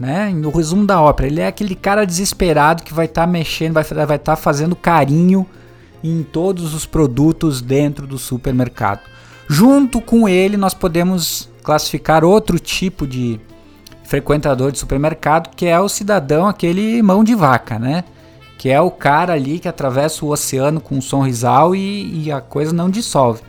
Né? 0.00 0.30
No 0.30 0.50
resumo 0.50 0.86
da 0.86 1.00
ópera, 1.00 1.28
ele 1.28 1.40
é 1.40 1.46
aquele 1.46 1.74
cara 1.74 2.04
desesperado 2.04 2.82
que 2.82 2.94
vai 2.94 3.06
estar 3.06 3.22
tá 3.22 3.26
mexendo, 3.26 3.74
vai 3.74 3.82
estar 3.82 4.18
tá 4.18 4.36
fazendo 4.36 4.74
carinho 4.74 5.46
em 6.02 6.22
todos 6.22 6.74
os 6.74 6.84
produtos 6.84 7.60
dentro 7.60 8.06
do 8.06 8.18
supermercado. 8.18 9.00
Junto 9.48 10.00
com 10.00 10.28
ele, 10.28 10.56
nós 10.56 10.74
podemos 10.74 11.48
classificar 11.62 12.24
outro 12.24 12.58
tipo 12.58 13.06
de 13.06 13.40
frequentador 14.04 14.72
de 14.72 14.78
supermercado, 14.78 15.54
que 15.54 15.66
é 15.66 15.78
o 15.78 15.88
cidadão, 15.88 16.48
aquele 16.48 17.00
mão 17.02 17.22
de 17.22 17.34
vaca, 17.34 17.78
né? 17.78 18.04
Que 18.58 18.70
é 18.70 18.80
o 18.80 18.90
cara 18.90 19.32
ali 19.32 19.58
que 19.58 19.68
atravessa 19.68 20.24
o 20.24 20.30
oceano 20.30 20.80
com 20.80 20.96
um 20.96 21.00
sorrisal 21.00 21.74
e, 21.74 22.24
e 22.24 22.32
a 22.32 22.40
coisa 22.40 22.72
não 22.72 22.90
dissolve. 22.90 23.42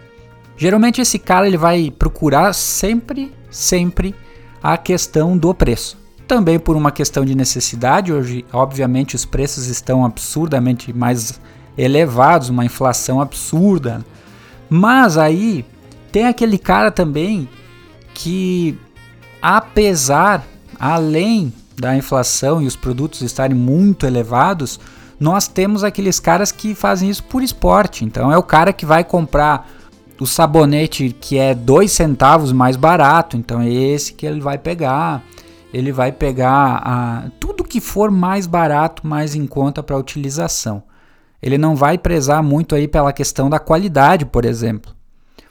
Geralmente 0.55 1.01
esse 1.01 1.17
cara 1.17 1.47
ele 1.47 1.57
vai 1.57 1.91
procurar 1.91 2.53
sempre 2.53 3.31
sempre 3.53 4.15
a 4.61 4.77
questão 4.77 5.37
do 5.37 5.53
preço. 5.53 5.97
Também 6.27 6.57
por 6.57 6.75
uma 6.75 6.91
questão 6.91 7.23
de 7.23 7.35
necessidade, 7.35 8.11
hoje, 8.11 8.45
obviamente, 8.51 9.15
os 9.15 9.25
preços 9.25 9.67
estão 9.67 10.05
absurdamente 10.05 10.91
mais 10.91 11.39
elevados, 11.77 12.49
uma 12.49 12.65
inflação 12.65 13.21
absurda. 13.21 14.03
Mas 14.69 15.17
aí 15.17 15.65
tem 16.11 16.25
aquele 16.25 16.57
cara 16.57 16.91
também 16.91 17.47
que, 18.13 18.77
apesar, 19.41 20.45
além 20.79 21.53
da 21.77 21.95
inflação 21.95 22.61
e 22.61 22.67
os 22.67 22.75
produtos 22.75 23.21
estarem 23.21 23.57
muito 23.57 24.05
elevados, 24.05 24.79
nós 25.19 25.47
temos 25.47 25.83
aqueles 25.83 26.19
caras 26.19 26.51
que 26.51 26.73
fazem 26.73 27.09
isso 27.09 27.23
por 27.23 27.43
esporte. 27.43 28.05
Então 28.05 28.31
é 28.31 28.37
o 28.37 28.43
cara 28.43 28.71
que 28.71 28.85
vai 28.85 29.03
comprar 29.03 29.69
o 30.19 30.25
sabonete 30.25 31.15
que 31.19 31.37
é 31.37 31.53
dois 31.53 31.91
centavos 31.91 32.51
mais 32.51 32.75
barato, 32.75 33.35
então 33.35 33.61
é 33.61 33.69
esse 33.69 34.13
que 34.13 34.25
ele 34.25 34.39
vai 34.39 34.57
pegar. 34.57 35.23
Ele 35.73 35.91
vai 35.91 36.11
pegar 36.11 36.81
a, 36.83 37.29
tudo 37.39 37.63
que 37.63 37.81
for 37.81 38.11
mais 38.11 38.45
barato, 38.45 39.05
mais 39.07 39.33
em 39.33 39.47
conta 39.47 39.81
para 39.81 39.97
utilização. 39.97 40.83
Ele 41.41 41.57
não 41.57 41.75
vai 41.75 41.97
prezar 41.97 42.43
muito 42.43 42.75
aí 42.75 42.87
pela 42.87 43.11
questão 43.11 43.49
da 43.49 43.59
qualidade, 43.59 44.25
por 44.25 44.45
exemplo. 44.45 44.93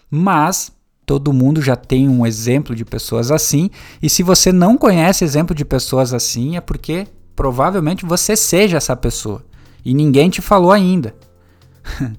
Mas 0.09 0.73
todo 1.05 1.33
mundo 1.33 1.61
já 1.61 1.75
tem 1.75 2.09
um 2.09 2.25
exemplo 2.25 2.75
de 2.75 2.85
pessoas 2.85 3.31
assim, 3.31 3.69
e 4.01 4.09
se 4.09 4.23
você 4.23 4.53
não 4.53 4.79
conhece 4.79 5.25
exemplo 5.25 5.55
de 5.55 5.65
pessoas 5.65 6.15
assim, 6.15 6.57
é 6.57 6.61
porque 6.61 7.07
provavelmente 7.35 8.07
você 8.07 8.37
seja 8.37 8.77
essa 8.77 8.95
pessoa 8.95 9.45
e 9.85 9.93
ninguém 9.93 10.31
te 10.31 10.41
falou 10.41 10.71
ainda. 10.71 11.15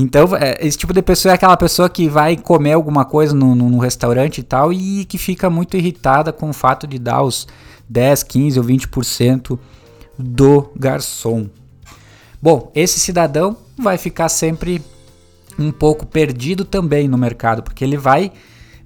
Então, 0.00 0.36
é, 0.36 0.56
esse 0.64 0.78
tipo 0.78 0.92
de 0.92 1.02
pessoa 1.02 1.32
é 1.32 1.34
aquela 1.34 1.56
pessoa 1.56 1.90
que 1.90 2.08
vai 2.08 2.36
comer 2.36 2.74
alguma 2.74 3.04
coisa 3.04 3.34
no, 3.34 3.56
no, 3.56 3.68
no, 3.68 3.78
restaurante 3.78 4.38
e 4.38 4.42
tal 4.44 4.72
e 4.72 5.04
que 5.04 5.18
fica 5.18 5.50
muito 5.50 5.76
irritada 5.76 6.32
com 6.32 6.50
o 6.50 6.52
fato 6.52 6.86
de 6.86 7.00
dar 7.00 7.20
os 7.22 7.48
10, 7.88 8.22
15 8.22 8.60
ou 8.60 8.64
20% 8.64 9.58
do 10.16 10.70
garçom. 10.76 11.48
Bom, 12.40 12.70
esse 12.76 13.00
cidadão 13.00 13.56
vai 13.76 13.98
ficar 13.98 14.28
sempre 14.28 14.80
um 15.58 15.72
pouco 15.72 16.06
perdido 16.06 16.64
também 16.64 17.08
no 17.08 17.18
mercado, 17.18 17.64
porque 17.64 17.82
ele 17.82 17.96
vai 17.96 18.30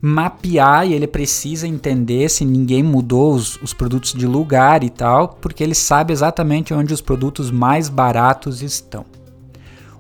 mapear 0.00 0.87
e 0.87 0.95
ele 0.95 1.07
precisa 1.07 1.69
entender 1.69 2.31
se 2.31 2.42
ninguém 2.42 2.83
mudou 2.83 3.35
os, 3.35 3.61
os, 3.61 3.75
produtos 3.75 4.14
de 4.14 4.26
lugar 4.26 4.83
e 4.83 4.88
tal, 4.88 5.37
porque 5.42 5.62
ele 5.62 5.75
sabe 5.75 6.11
exatamente 6.11 6.73
onde 6.73 6.95
os 6.95 7.02
produtos 7.02 7.50
mais 7.50 7.90
baratos 7.90 8.62
estão. 8.62 9.04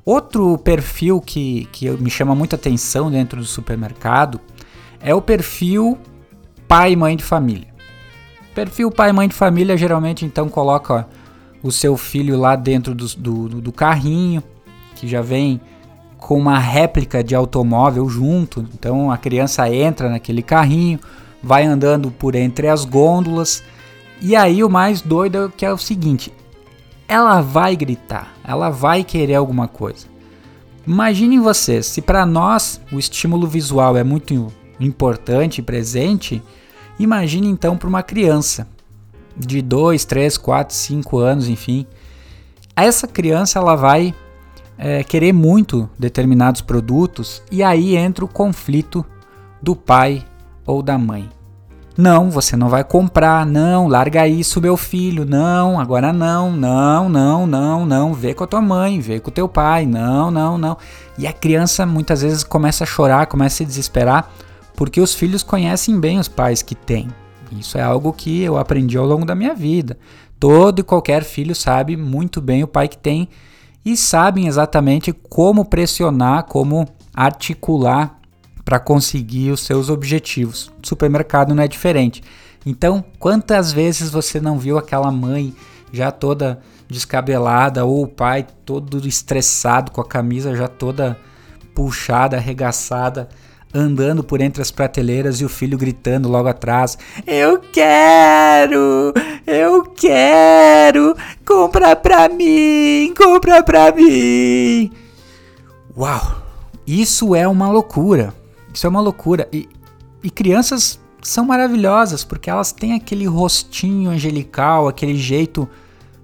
Outro 0.04 0.58
perfil 0.58 1.20
que, 1.20 1.68
que 1.70 1.88
me 1.90 2.10
chama 2.10 2.34
muita 2.34 2.56
atenção 2.56 3.10
dentro 3.10 3.38
do 3.38 3.46
supermercado 3.46 4.40
é 5.00 5.14
o 5.14 5.22
perfil 5.22 5.96
pai 6.66 6.92
e 6.92 6.96
mãe 6.96 7.16
de 7.16 7.22
família. 7.22 7.68
Perfil 8.54 8.90
pai 8.90 9.10
e 9.10 9.12
mãe 9.12 9.28
de 9.28 9.34
família 9.34 9.76
geralmente 9.76 10.24
então 10.24 10.48
coloca 10.48 11.06
o 11.62 11.70
seu 11.70 11.96
filho 11.96 12.36
lá 12.36 12.56
dentro 12.56 12.94
do, 12.94 13.06
do, 13.16 13.60
do 13.60 13.72
carrinho, 13.72 14.42
que 14.96 15.06
já 15.06 15.22
vem 15.22 15.60
com 16.18 16.36
uma 16.36 16.58
réplica 16.58 17.22
de 17.22 17.34
automóvel 17.34 18.08
junto. 18.08 18.66
Então 18.74 19.10
a 19.10 19.16
criança 19.16 19.72
entra 19.72 20.08
naquele 20.08 20.42
carrinho, 20.42 20.98
vai 21.42 21.64
andando 21.64 22.10
por 22.10 22.34
entre 22.34 22.68
as 22.68 22.84
gôndolas. 22.84 23.62
E 24.20 24.34
aí 24.34 24.64
o 24.64 24.68
mais 24.68 25.00
doido 25.00 25.46
é 25.46 25.48
que 25.56 25.64
é 25.64 25.72
o 25.72 25.78
seguinte: 25.78 26.32
ela 27.12 27.42
vai 27.42 27.76
gritar, 27.76 28.32
ela 28.42 28.70
vai 28.70 29.04
querer 29.04 29.34
alguma 29.34 29.68
coisa. 29.68 30.06
Imaginem 30.86 31.40
vocês, 31.40 31.84
se 31.84 32.00
para 32.00 32.24
nós 32.24 32.80
o 32.90 32.98
estímulo 32.98 33.46
visual 33.46 33.98
é 33.98 34.02
muito 34.02 34.50
importante 34.80 35.58
e 35.58 35.62
presente, 35.62 36.42
imagine 36.98 37.48
então 37.48 37.76
para 37.76 37.86
uma 37.86 38.02
criança 38.02 38.66
de 39.36 39.60
2, 39.60 40.06
3, 40.06 40.38
4, 40.38 40.74
5 40.74 41.18
anos, 41.18 41.48
enfim. 41.48 41.86
Essa 42.74 43.06
criança 43.06 43.58
ela 43.58 43.76
vai 43.76 44.14
é, 44.78 45.04
querer 45.04 45.34
muito 45.34 45.90
determinados 45.98 46.62
produtos 46.62 47.42
e 47.52 47.62
aí 47.62 47.94
entra 47.94 48.24
o 48.24 48.28
conflito 48.28 49.04
do 49.60 49.76
pai 49.76 50.24
ou 50.64 50.82
da 50.82 50.96
mãe. 50.96 51.28
Não, 51.96 52.30
você 52.30 52.56
não 52.56 52.70
vai 52.70 52.82
comprar, 52.82 53.44
não, 53.44 53.86
larga 53.86 54.26
isso, 54.26 54.62
meu 54.62 54.78
filho, 54.78 55.26
não, 55.26 55.78
agora 55.78 56.10
não, 56.10 56.50
não, 56.50 57.08
não, 57.08 57.46
não, 57.46 57.84
não, 57.84 58.14
vê 58.14 58.32
com 58.32 58.44
a 58.44 58.46
tua 58.46 58.62
mãe, 58.62 58.98
vê 58.98 59.20
com 59.20 59.28
o 59.28 59.32
teu 59.32 59.46
pai, 59.46 59.84
não, 59.84 60.30
não, 60.30 60.56
não. 60.56 60.78
E 61.18 61.26
a 61.26 61.32
criança 61.32 61.84
muitas 61.84 62.22
vezes 62.22 62.42
começa 62.42 62.84
a 62.84 62.86
chorar, 62.86 63.26
começa 63.26 63.56
a 63.56 63.58
se 63.58 63.64
desesperar, 63.66 64.30
porque 64.74 65.00
os 65.02 65.14
filhos 65.14 65.42
conhecem 65.42 66.00
bem 66.00 66.18
os 66.18 66.28
pais 66.28 66.62
que 66.62 66.74
têm. 66.74 67.08
Isso 67.58 67.76
é 67.76 67.82
algo 67.82 68.10
que 68.12 68.42
eu 68.42 68.56
aprendi 68.56 68.96
ao 68.96 69.04
longo 69.04 69.26
da 69.26 69.34
minha 69.34 69.54
vida. 69.54 69.98
Todo 70.40 70.78
e 70.78 70.82
qualquer 70.82 71.22
filho 71.22 71.54
sabe 71.54 71.94
muito 71.94 72.40
bem 72.40 72.64
o 72.64 72.68
pai 72.68 72.88
que 72.88 72.96
tem 72.96 73.28
e 73.84 73.96
sabem 73.98 74.46
exatamente 74.46 75.12
como 75.12 75.64
pressionar, 75.64 76.44
como 76.44 76.88
articular 77.14 78.18
para 78.64 78.78
conseguir 78.78 79.50
os 79.50 79.60
seus 79.60 79.88
objetivos. 79.88 80.70
Supermercado 80.82 81.54
não 81.54 81.62
é 81.62 81.68
diferente. 81.68 82.22
Então, 82.64 83.04
quantas 83.18 83.72
vezes 83.72 84.10
você 84.10 84.40
não 84.40 84.58
viu 84.58 84.78
aquela 84.78 85.10
mãe 85.10 85.54
já 85.92 86.10
toda 86.10 86.60
descabelada 86.88 87.84
ou 87.84 88.04
o 88.04 88.08
pai 88.08 88.46
todo 88.64 89.06
estressado 89.06 89.90
com 89.90 90.00
a 90.00 90.06
camisa 90.06 90.54
já 90.54 90.68
toda 90.68 91.18
puxada, 91.74 92.36
arregaçada, 92.36 93.28
andando 93.74 94.22
por 94.22 94.40
entre 94.40 94.62
as 94.62 94.70
prateleiras 94.70 95.40
e 95.40 95.44
o 95.44 95.48
filho 95.48 95.76
gritando 95.76 96.28
logo 96.28 96.48
atrás: 96.48 96.96
Eu 97.26 97.58
quero! 97.58 99.12
Eu 99.46 99.82
quero! 99.82 101.16
Compra 101.44 101.96
pra 101.96 102.28
mim! 102.28 103.12
Compra 103.16 103.62
pra 103.62 103.92
mim! 103.92 104.90
Uau! 105.96 106.42
Isso 106.86 107.34
é 107.34 107.46
uma 107.46 107.70
loucura. 107.70 108.41
Isso 108.72 108.86
é 108.86 108.90
uma 108.90 109.00
loucura. 109.00 109.48
E, 109.52 109.68
e 110.22 110.30
crianças 110.30 111.00
são 111.22 111.44
maravilhosas 111.44 112.24
porque 112.24 112.50
elas 112.50 112.72
têm 112.72 112.94
aquele 112.94 113.26
rostinho 113.26 114.10
angelical, 114.10 114.88
aquele 114.88 115.16
jeito 115.16 115.68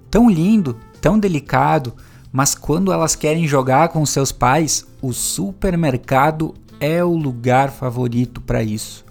tão 0.09 0.29
lindo, 0.29 0.77
tão 1.01 1.17
delicado. 1.17 1.93
Mas 2.31 2.53
quando 2.53 2.91
elas 2.91 3.15
querem 3.15 3.47
jogar 3.47 3.89
com 3.89 4.05
seus 4.05 4.31
pais, 4.31 4.85
o 5.01 5.13
supermercado 5.13 6.53
é 6.79 7.03
o 7.03 7.15
lugar 7.15 7.71
favorito 7.71 8.39
para 8.41 8.61
isso. 8.61 9.05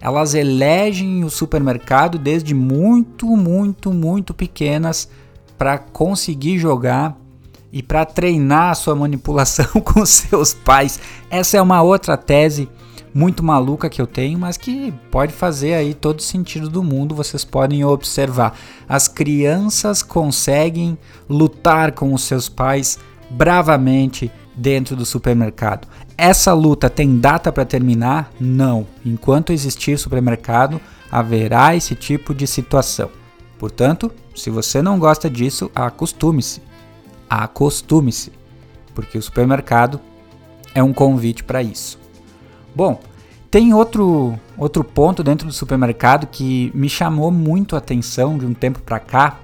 Elas 0.00 0.34
elegem 0.34 1.24
o 1.24 1.30
supermercado 1.30 2.18
desde 2.18 2.52
muito, 2.54 3.26
muito, 3.36 3.92
muito 3.92 4.34
pequenas 4.34 5.08
para 5.56 5.78
conseguir 5.78 6.58
jogar 6.58 7.16
e 7.72 7.82
para 7.82 8.04
treinar 8.04 8.70
a 8.70 8.74
sua 8.74 8.94
manipulação 8.94 9.66
com 9.80 10.04
seus 10.04 10.52
pais. 10.52 11.00
Essa 11.30 11.56
é 11.56 11.62
uma 11.62 11.80
outra 11.82 12.16
tese 12.16 12.68
muito 13.14 13.44
maluca 13.44 13.88
que 13.88 14.02
eu 14.02 14.06
tenho, 14.08 14.36
mas 14.38 14.56
que 14.56 14.92
pode 15.10 15.32
fazer 15.32 15.74
aí 15.74 15.94
todo 15.94 16.20
sentido 16.20 16.68
do 16.68 16.82
mundo, 16.82 17.14
vocês 17.14 17.44
podem 17.44 17.84
observar. 17.84 18.58
As 18.88 19.06
crianças 19.06 20.02
conseguem 20.02 20.98
lutar 21.28 21.92
com 21.92 22.12
os 22.12 22.22
seus 22.22 22.48
pais 22.48 22.98
bravamente 23.30 24.30
dentro 24.56 24.96
do 24.96 25.06
supermercado. 25.06 25.86
Essa 26.18 26.52
luta 26.52 26.90
tem 26.90 27.18
data 27.18 27.52
para 27.52 27.64
terminar? 27.64 28.32
Não. 28.40 28.86
Enquanto 29.04 29.52
existir 29.52 29.96
supermercado, 29.96 30.80
haverá 31.10 31.76
esse 31.76 31.94
tipo 31.94 32.34
de 32.34 32.46
situação. 32.46 33.10
Portanto, 33.58 34.10
se 34.34 34.50
você 34.50 34.82
não 34.82 34.98
gosta 34.98 35.30
disso, 35.30 35.70
acostume-se. 35.74 36.60
Acostume-se, 37.30 38.32
porque 38.94 39.16
o 39.16 39.22
supermercado 39.22 40.00
é 40.74 40.82
um 40.82 40.92
convite 40.92 41.44
para 41.44 41.62
isso. 41.62 42.03
Bom, 42.74 43.00
tem 43.50 43.72
outro, 43.72 44.38
outro 44.58 44.82
ponto 44.82 45.22
dentro 45.22 45.46
do 45.46 45.52
supermercado 45.52 46.26
que 46.26 46.72
me 46.74 46.88
chamou 46.88 47.30
muito 47.30 47.76
a 47.76 47.78
atenção 47.78 48.36
de 48.36 48.44
um 48.44 48.52
tempo 48.52 48.80
para 48.82 48.98
cá, 48.98 49.38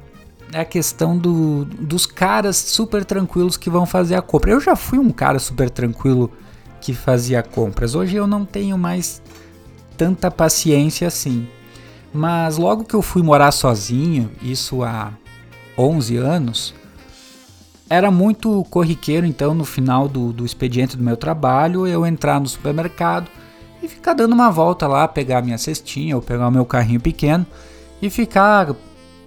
é 0.52 0.60
a 0.60 0.64
questão 0.64 1.16
do, 1.16 1.64
dos 1.64 2.06
caras 2.06 2.56
super 2.56 3.04
tranquilos 3.04 3.56
que 3.56 3.70
vão 3.70 3.86
fazer 3.86 4.16
a 4.16 4.22
compra. 4.22 4.50
Eu 4.50 4.60
já 4.60 4.74
fui 4.74 4.98
um 4.98 5.10
cara 5.10 5.38
super 5.38 5.70
tranquilo 5.70 6.30
que 6.80 6.92
fazia 6.92 7.42
compras. 7.42 7.94
Hoje 7.94 8.16
eu 8.16 8.26
não 8.26 8.44
tenho 8.44 8.76
mais 8.76 9.22
tanta 9.96 10.30
paciência 10.30 11.06
assim. 11.06 11.46
Mas 12.12 12.56
logo 12.56 12.84
que 12.84 12.94
eu 12.94 13.02
fui 13.02 13.22
morar 13.22 13.52
sozinho, 13.52 14.30
isso 14.42 14.82
há 14.82 15.12
11 15.78 16.16
anos, 16.16 16.74
era 17.90 18.10
muito 18.10 18.64
corriqueiro 18.70 19.26
então 19.26 19.52
no 19.52 19.64
final 19.64 20.08
do, 20.08 20.32
do 20.32 20.46
expediente 20.46 20.96
do 20.96 21.02
meu 21.02 21.16
trabalho 21.16 21.86
eu 21.86 22.06
entrar 22.06 22.40
no 22.40 22.46
supermercado 22.46 23.28
e 23.82 23.88
ficar 23.88 24.14
dando 24.14 24.32
uma 24.32 24.50
volta 24.50 24.86
lá, 24.86 25.08
pegar 25.08 25.42
minha 25.42 25.58
cestinha 25.58 26.14
ou 26.14 26.22
pegar 26.22 26.48
o 26.48 26.52
meu 26.52 26.64
carrinho 26.64 27.00
pequeno 27.00 27.44
e 28.00 28.08
ficar 28.08 28.74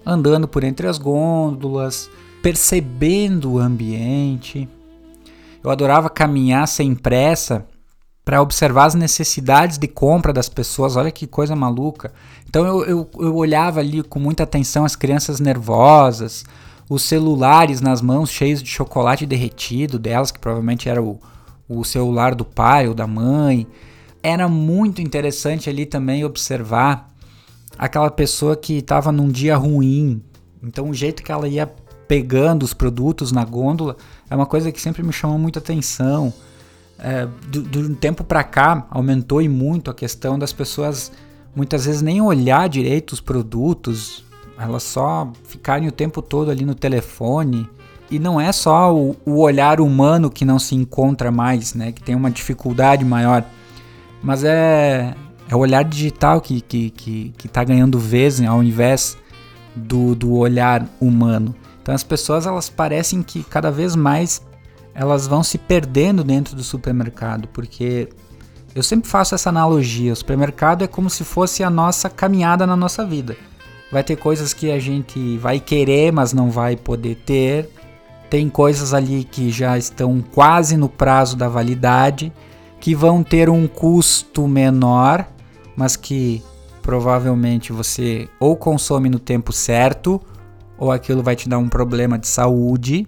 andando 0.05 0.47
por 0.47 0.63
entre 0.63 0.87
as 0.87 0.97
gôndolas, 0.97 2.09
percebendo 2.41 3.53
o 3.53 3.59
ambiente. 3.59 4.67
Eu 5.63 5.71
adorava 5.71 6.09
caminhar 6.09 6.67
sem 6.67 6.93
pressa 6.93 7.65
para 8.23 8.41
observar 8.41 8.85
as 8.85 8.95
necessidades 8.95 9.77
de 9.77 9.87
compra 9.87 10.31
das 10.31 10.49
pessoas. 10.49 10.95
Olha 10.95 11.11
que 11.11 11.25
coisa 11.25 11.55
maluca. 11.55 12.13
Então 12.47 12.65
eu, 12.65 12.85
eu, 12.85 13.09
eu 13.19 13.35
olhava 13.35 13.79
ali 13.79 14.03
com 14.03 14.19
muita 14.19 14.43
atenção 14.43 14.85
as 14.85 14.95
crianças 14.95 15.39
nervosas, 15.39 16.45
os 16.89 17.03
celulares 17.03 17.81
nas 17.81 18.01
mãos 18.01 18.29
cheios 18.29 18.61
de 18.61 18.69
chocolate 18.69 19.25
derretido 19.25 19.97
delas, 19.97 20.31
que 20.31 20.39
provavelmente 20.39 20.89
era 20.89 21.01
o, 21.01 21.19
o 21.67 21.83
celular 21.83 22.35
do 22.35 22.45
pai 22.45 22.87
ou 22.87 22.93
da 22.93 23.07
mãe. 23.07 23.67
Era 24.21 24.47
muito 24.47 25.01
interessante 25.01 25.69
ali 25.69 25.85
também 25.85 26.23
observar 26.23 27.09
aquela 27.77 28.11
pessoa 28.11 28.55
que 28.55 28.77
estava 28.77 29.11
num 29.11 29.29
dia 29.29 29.55
ruim. 29.55 30.21
Então 30.61 30.89
o 30.89 30.93
jeito 30.93 31.23
que 31.23 31.31
ela 31.31 31.47
ia 31.47 31.71
pegando 32.07 32.63
os 32.63 32.73
produtos 32.73 33.31
na 33.31 33.43
gôndola 33.43 33.97
é 34.29 34.35
uma 34.35 34.45
coisa 34.45 34.71
que 34.71 34.81
sempre 34.81 35.03
me 35.03 35.13
chamou 35.13 35.37
muita 35.37 35.59
atenção. 35.59 36.33
É, 36.99 37.27
de 37.49 37.79
um 37.79 37.95
tempo 37.95 38.23
para 38.23 38.43
cá 38.43 38.87
aumentou 38.89 39.41
e 39.41 39.49
muito 39.49 39.89
a 39.89 39.93
questão 39.93 40.37
das 40.37 40.53
pessoas 40.53 41.11
muitas 41.55 41.85
vezes 41.85 42.01
nem 42.01 42.21
olhar 42.21 42.69
direito 42.69 43.11
os 43.13 43.19
produtos, 43.19 44.23
elas 44.57 44.83
só 44.83 45.31
ficarem 45.43 45.87
o 45.87 45.91
tempo 45.91 46.21
todo 46.21 46.51
ali 46.51 46.65
no 46.65 46.75
telefone. 46.75 47.69
E 48.11 48.19
não 48.19 48.39
é 48.39 48.51
só 48.51 48.93
o, 48.93 49.15
o 49.25 49.39
olhar 49.39 49.81
humano 49.81 50.29
que 50.29 50.45
não 50.45 50.59
se 50.59 50.75
encontra 50.75 51.31
mais, 51.31 51.73
né, 51.73 51.91
que 51.91 52.03
tem 52.03 52.13
uma 52.15 52.29
dificuldade 52.29 53.03
maior, 53.03 53.43
mas 54.21 54.43
é 54.43 55.15
é 55.49 55.55
o 55.55 55.59
olhar 55.59 55.83
digital 55.83 56.41
que, 56.41 56.61
que, 56.61 56.89
que, 56.89 57.33
que 57.37 57.47
tá 57.47 57.63
ganhando 57.63 57.99
vez 57.99 58.39
né, 58.39 58.47
ao 58.47 58.63
invés 58.63 59.17
do, 59.75 60.15
do 60.15 60.33
olhar 60.33 60.87
humano. 60.99 61.53
Então 61.81 61.93
as 61.93 62.03
pessoas 62.03 62.45
elas 62.45 62.69
parecem 62.69 63.21
que 63.21 63.43
cada 63.43 63.69
vez 63.69 63.95
mais 63.95 64.41
elas 64.95 65.27
vão 65.27 65.43
se 65.43 65.57
perdendo 65.57 66.23
dentro 66.23 66.55
do 66.55 66.63
supermercado, 66.63 67.47
porque 67.49 68.09
eu 68.75 68.83
sempre 68.83 69.09
faço 69.09 69.35
essa 69.35 69.49
analogia, 69.49 70.13
o 70.13 70.15
supermercado 70.15 70.83
é 70.83 70.87
como 70.87 71.09
se 71.09 71.23
fosse 71.23 71.63
a 71.63 71.69
nossa 71.69 72.09
caminhada 72.09 72.65
na 72.65 72.75
nossa 72.75 73.05
vida. 73.05 73.35
Vai 73.93 74.03
ter 74.03 74.15
coisas 74.15 74.53
que 74.53 74.71
a 74.71 74.79
gente 74.79 75.37
vai 75.37 75.59
querer, 75.59 76.11
mas 76.11 76.33
não 76.33 76.49
vai 76.49 76.75
poder 76.75 77.13
ter. 77.13 77.69
Tem 78.27 78.49
coisas 78.49 78.91
ali 78.91 79.23
que 79.23 79.51
já 79.51 79.77
estão 79.77 80.19
quase 80.19 80.75
no 80.75 80.89
prazo 80.89 81.37
da 81.37 81.47
validade, 81.47 82.33
que 82.79 82.95
vão 82.95 83.23
ter 83.23 83.51
um 83.51 83.67
custo 83.67 84.47
menor, 84.47 85.27
mas 85.75 85.95
que 85.95 86.41
provavelmente 86.81 87.71
você 87.71 88.27
ou 88.39 88.57
consome 88.57 89.09
no 89.09 89.19
tempo 89.19 89.53
certo, 89.53 90.19
ou 90.75 90.91
aquilo 90.91 91.21
vai 91.21 91.35
te 91.35 91.47
dar 91.47 91.59
um 91.59 91.69
problema 91.69 92.17
de 92.17 92.27
saúde. 92.27 93.07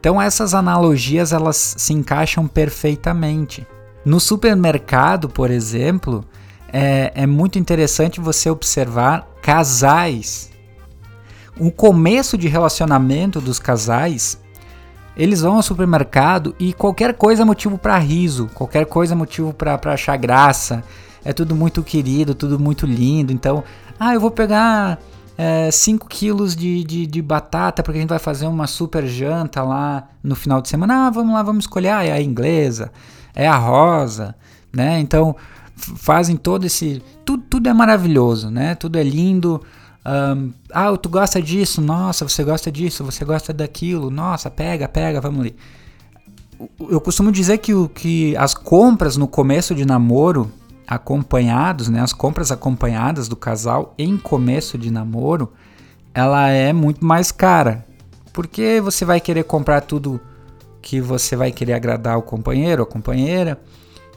Então 0.00 0.20
essas 0.20 0.52
analogias 0.52 1.32
elas 1.32 1.76
se 1.78 1.92
encaixam 1.92 2.48
perfeitamente. 2.48 3.64
No 4.04 4.18
supermercado, 4.18 5.28
por 5.28 5.48
exemplo, 5.48 6.24
é, 6.72 7.12
é 7.14 7.26
muito 7.26 7.58
interessante 7.58 8.20
você 8.20 8.48
observar 8.48 9.28
casais. 9.42 10.50
O 11.58 11.70
começo 11.70 12.38
de 12.38 12.48
relacionamento 12.48 13.40
dos 13.40 13.58
casais, 13.58 14.40
eles 15.16 15.42
vão 15.42 15.56
ao 15.56 15.62
supermercado 15.62 16.54
e 16.58 16.72
qualquer 16.72 17.14
coisa 17.14 17.42
é 17.42 17.44
motivo 17.44 17.76
para 17.76 17.98
riso, 17.98 18.48
qualquer 18.54 18.86
coisa 18.86 19.12
é 19.12 19.16
motivo 19.16 19.52
para 19.52 19.78
achar 19.92 20.16
graça. 20.16 20.82
É 21.24 21.32
tudo 21.32 21.54
muito 21.54 21.82
querido, 21.82 22.34
tudo 22.34 22.58
muito 22.58 22.86
lindo. 22.86 23.32
Então, 23.32 23.62
ah, 24.00 24.14
eu 24.14 24.20
vou 24.20 24.30
pegar 24.30 24.98
5 25.70 26.06
é, 26.06 26.08
quilos 26.08 26.56
de, 26.56 26.82
de, 26.82 27.06
de, 27.06 27.22
batata, 27.22 27.82
porque 27.82 27.98
a 27.98 28.00
gente 28.00 28.10
vai 28.10 28.18
fazer 28.18 28.46
uma 28.46 28.66
super 28.66 29.06
janta 29.06 29.62
lá 29.62 30.08
no 30.22 30.34
final 30.34 30.60
de 30.60 30.68
semana. 30.68 31.06
Ah, 31.06 31.10
vamos 31.10 31.32
lá, 31.32 31.42
vamos 31.42 31.64
escolher. 31.64 31.90
Ah, 31.90 32.04
é 32.04 32.12
a 32.12 32.20
inglesa, 32.20 32.90
é 33.34 33.46
a 33.46 33.56
rosa, 33.56 34.34
né? 34.72 34.98
Então 34.98 35.36
fazem 35.82 36.36
todo 36.36 36.64
esse. 36.64 37.02
Tudo, 37.24 37.42
tudo 37.48 37.68
é 37.68 37.72
maravilhoso, 37.72 38.50
né? 38.50 38.74
Tudo 38.74 38.96
é 38.98 39.02
lindo. 39.02 39.60
Um, 40.04 40.52
ah, 40.72 40.96
tu 40.96 41.08
gosta 41.08 41.40
disso? 41.40 41.80
Nossa, 41.80 42.28
você 42.28 42.42
gosta 42.42 42.70
disso, 42.70 43.04
você 43.04 43.24
gosta 43.24 43.52
daquilo. 43.52 44.10
Nossa, 44.10 44.50
pega, 44.50 44.88
pega, 44.88 45.20
vamos 45.20 45.40
ali. 45.40 45.56
Eu 46.88 47.00
costumo 47.00 47.32
dizer 47.32 47.58
que, 47.58 47.74
o, 47.74 47.88
que 47.88 48.36
as 48.36 48.54
compras 48.54 49.16
no 49.16 49.26
começo 49.26 49.74
de 49.74 49.84
namoro 49.84 50.50
acompanhados, 50.86 51.88
né, 51.88 52.00
as 52.00 52.12
compras 52.12 52.52
acompanhadas 52.52 53.26
do 53.26 53.34
casal 53.34 53.94
em 53.98 54.16
começo 54.16 54.76
de 54.76 54.90
namoro, 54.90 55.52
ela 56.14 56.48
é 56.50 56.72
muito 56.72 57.04
mais 57.04 57.32
cara. 57.32 57.84
Porque 58.32 58.80
você 58.80 59.04
vai 59.04 59.20
querer 59.20 59.44
comprar 59.44 59.80
tudo 59.82 60.20
que 60.80 61.00
você 61.00 61.36
vai 61.36 61.52
querer 61.52 61.74
agradar 61.74 62.18
o 62.18 62.22
companheiro 62.22 62.82
a 62.82 62.86
companheira, 62.86 63.60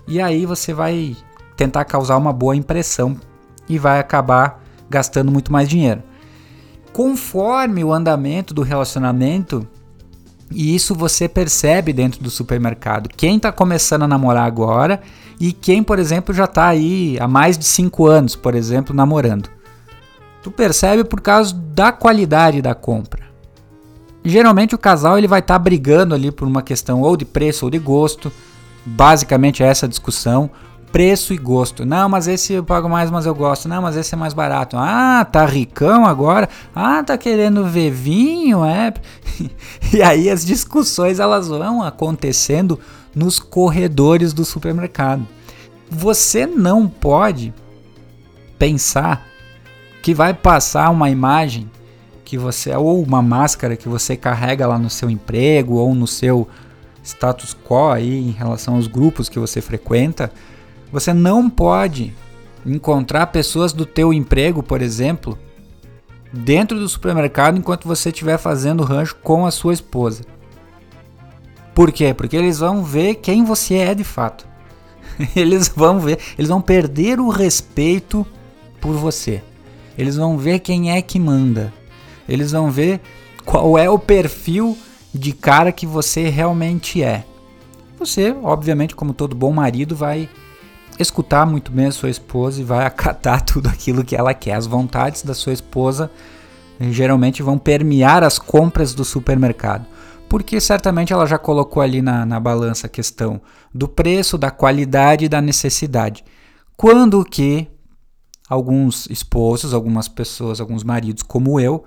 e 0.08 0.20
aí 0.20 0.46
você 0.46 0.74
vai 0.74 1.16
tentar 1.56 1.86
causar 1.86 2.18
uma 2.18 2.34
boa 2.34 2.56
impressão 2.56 3.18
e 3.68 3.78
vai 3.80 4.00
acabar 4.00 4.64
gastando 4.90 5.32
muito 5.32 5.52
mais 5.52 5.68
dinheiro. 5.68 6.04
Conforme 6.94 7.84
o 7.84 7.92
andamento 7.92 8.54
do 8.54 8.62
relacionamento, 8.62 9.68
e 10.52 10.76
isso 10.76 10.94
você 10.94 11.28
percebe 11.28 11.92
dentro 11.92 12.22
do 12.22 12.30
supermercado. 12.30 13.10
Quem 13.10 13.38
está 13.38 13.52
começando 13.52 14.04
a 14.04 14.08
namorar 14.08 14.46
agora 14.46 15.02
e 15.40 15.52
quem, 15.52 15.84
por 15.84 16.00
exemplo, 16.00 16.34
já 16.34 16.46
está 16.46 16.68
aí 16.68 17.18
há 17.20 17.28
mais 17.28 17.58
de 17.58 17.66
5 17.66 18.06
anos, 18.06 18.36
por 18.36 18.56
exemplo, 18.56 18.96
namorando. 18.96 19.50
Tu 20.44 20.52
percebe 20.52 21.04
por 21.04 21.22
causa 21.22 21.54
da 21.54 21.92
qualidade 21.92 22.62
da 22.62 22.76
compra. 22.76 23.26
Geralmente 24.24 24.74
o 24.74 24.78
casal 24.78 25.18
ele 25.18 25.28
vai 25.28 25.40
estar 25.40 25.56
tá 25.56 25.60
brigando 25.60 26.16
ali 26.16 26.32
por 26.32 26.48
uma 26.48 26.62
questão 26.62 27.02
ou 27.02 27.18
de 27.18 27.26
preço 27.26 27.66
ou 27.66 27.72
de 27.72 27.80
gosto. 27.80 28.32
Basicamente 28.86 29.64
é 29.64 29.68
essa 29.68 29.88
discussão 29.88 30.50
preço 30.96 31.34
e 31.34 31.38
gosto. 31.38 31.86
Não, 31.86 32.08
mas 32.08 32.26
esse 32.26 32.54
eu 32.54 32.64
pago 32.64 32.88
mais, 32.88 33.12
mas 33.12 33.26
eu 33.26 33.36
gosto. 33.36 33.68
Não, 33.68 33.82
mas 33.82 33.98
esse 33.98 34.14
é 34.14 34.18
mais 34.18 34.34
barato. 34.34 34.78
Ah, 34.80 35.28
tá 35.30 35.46
ricão 35.46 36.06
agora. 36.06 36.48
Ah, 36.74 37.04
tá 37.04 37.18
querendo 37.18 37.66
ver 37.66 37.92
vinho, 37.92 38.64
é? 38.64 38.94
e 39.94 40.02
aí 40.02 40.30
as 40.30 40.46
discussões 40.46 41.20
elas 41.20 41.50
vão 41.50 41.84
acontecendo 41.84 42.80
nos 43.14 43.40
corredores 43.40 44.32
do 44.32 44.46
supermercado. 44.46 45.28
Você 45.92 46.48
não 46.48 46.88
pode 46.88 47.54
pensar 48.58 49.22
que 50.02 50.14
vai 50.14 50.34
passar 50.34 50.90
uma 50.92 51.10
imagem 51.10 51.70
que 52.24 52.38
você 52.38 52.74
ou 52.74 53.04
uma 53.04 53.22
máscara 53.22 53.76
que 53.76 53.90
você 53.90 54.16
carrega 54.16 54.66
lá 54.66 54.80
no 54.80 54.90
seu 54.90 55.10
emprego 55.10 55.74
ou 55.74 55.94
no 55.94 56.08
seu 56.08 56.48
status 57.04 57.54
quo 57.54 57.92
aí 57.92 58.18
em 58.18 58.32
relação 58.32 58.76
aos 58.76 58.88
grupos 58.88 59.28
que 59.28 59.38
você 59.38 59.60
frequenta 59.60 60.32
você 60.92 61.14
não 61.14 61.50
pode 61.50 62.14
encontrar 62.66 63.28
pessoas 63.28 63.74
do 63.74 63.86
teu 63.86 64.14
emprego, 64.14 64.64
por 64.64 64.82
exemplo, 64.82 65.38
dentro 66.32 66.80
do 66.80 66.90
supermercado 66.90 67.58
enquanto 67.58 67.88
você 67.88 68.10
estiver 68.10 68.38
fazendo 68.38 68.84
rancho 68.84 69.16
com 69.22 69.46
a 69.46 69.52
sua 69.52 69.74
esposa. 69.74 70.24
Por 71.74 71.92
quê? 71.92 72.14
Porque 72.14 72.36
eles 72.36 72.60
vão 72.60 72.84
ver 72.84 73.16
quem 73.16 73.44
você 73.44 73.76
é 73.76 73.94
de 73.94 74.04
fato. 74.04 74.48
Eles 75.36 75.70
vão 75.70 76.00
ver, 76.00 76.20
eles 76.38 76.50
vão 76.50 76.60
perder 76.60 77.22
o 77.22 77.30
respeito 77.30 78.26
por 78.82 78.96
você. 78.96 79.42
Eles 79.98 80.18
vão 80.18 80.38
ver 80.38 80.60
quem 80.60 80.92
é 80.92 81.02
que 81.02 81.18
manda. 81.20 81.74
Eles 82.28 82.52
vão 82.52 82.70
ver 82.70 83.00
qual 83.46 83.78
é 83.78 83.90
o 83.90 83.98
perfil 83.98 84.78
de 85.14 85.32
cara 85.32 85.72
que 85.72 85.86
você 85.86 86.28
realmente 86.28 87.02
é. 87.02 87.24
Você, 87.98 88.36
obviamente, 88.44 88.94
como 88.94 89.14
todo 89.14 89.36
bom 89.36 89.54
marido, 89.54 89.96
vai 89.96 90.30
escutar 91.00 91.46
muito 91.46 91.72
bem 91.72 91.88
a 91.88 91.92
sua 91.92 92.10
esposa 92.10 92.62
e 92.62 92.64
vai 92.64 92.86
acatar 92.86 93.42
tudo 93.46 93.68
aquilo 93.70 94.04
que 94.04 94.16
ela 94.16 94.34
quer. 94.34 94.54
As 94.54 94.66
vontades 94.66 95.24
da 95.24 95.34
sua 95.34 95.54
esposa 95.54 96.12
eh, 96.80 96.92
geralmente 96.92 97.44
vão 97.44 97.58
permear 97.58 98.24
as 98.24 98.40
compras 98.40 98.94
do 98.94 99.04
supermercado. 99.06 99.86
Porque 100.28 100.60
certamente 100.60 101.14
ela 101.14 101.26
já 101.26 101.38
colocou 101.38 101.82
ali 101.82 102.02
na, 102.02 102.26
na 102.26 102.40
balança 102.40 102.88
a 102.88 102.90
questão 102.90 103.40
do 103.74 103.88
preço, 103.88 104.38
da 104.38 104.50
qualidade 104.50 105.26
e 105.26 105.30
da 105.30 105.42
necessidade. 105.42 106.24
Quando 106.76 107.24
que 107.24 107.68
alguns 108.50 109.08
esposos, 109.10 109.74
algumas 109.74 110.08
pessoas, 110.08 110.60
alguns 110.60 110.84
maridos 110.84 111.24
como 111.24 111.60
eu, 111.60 111.86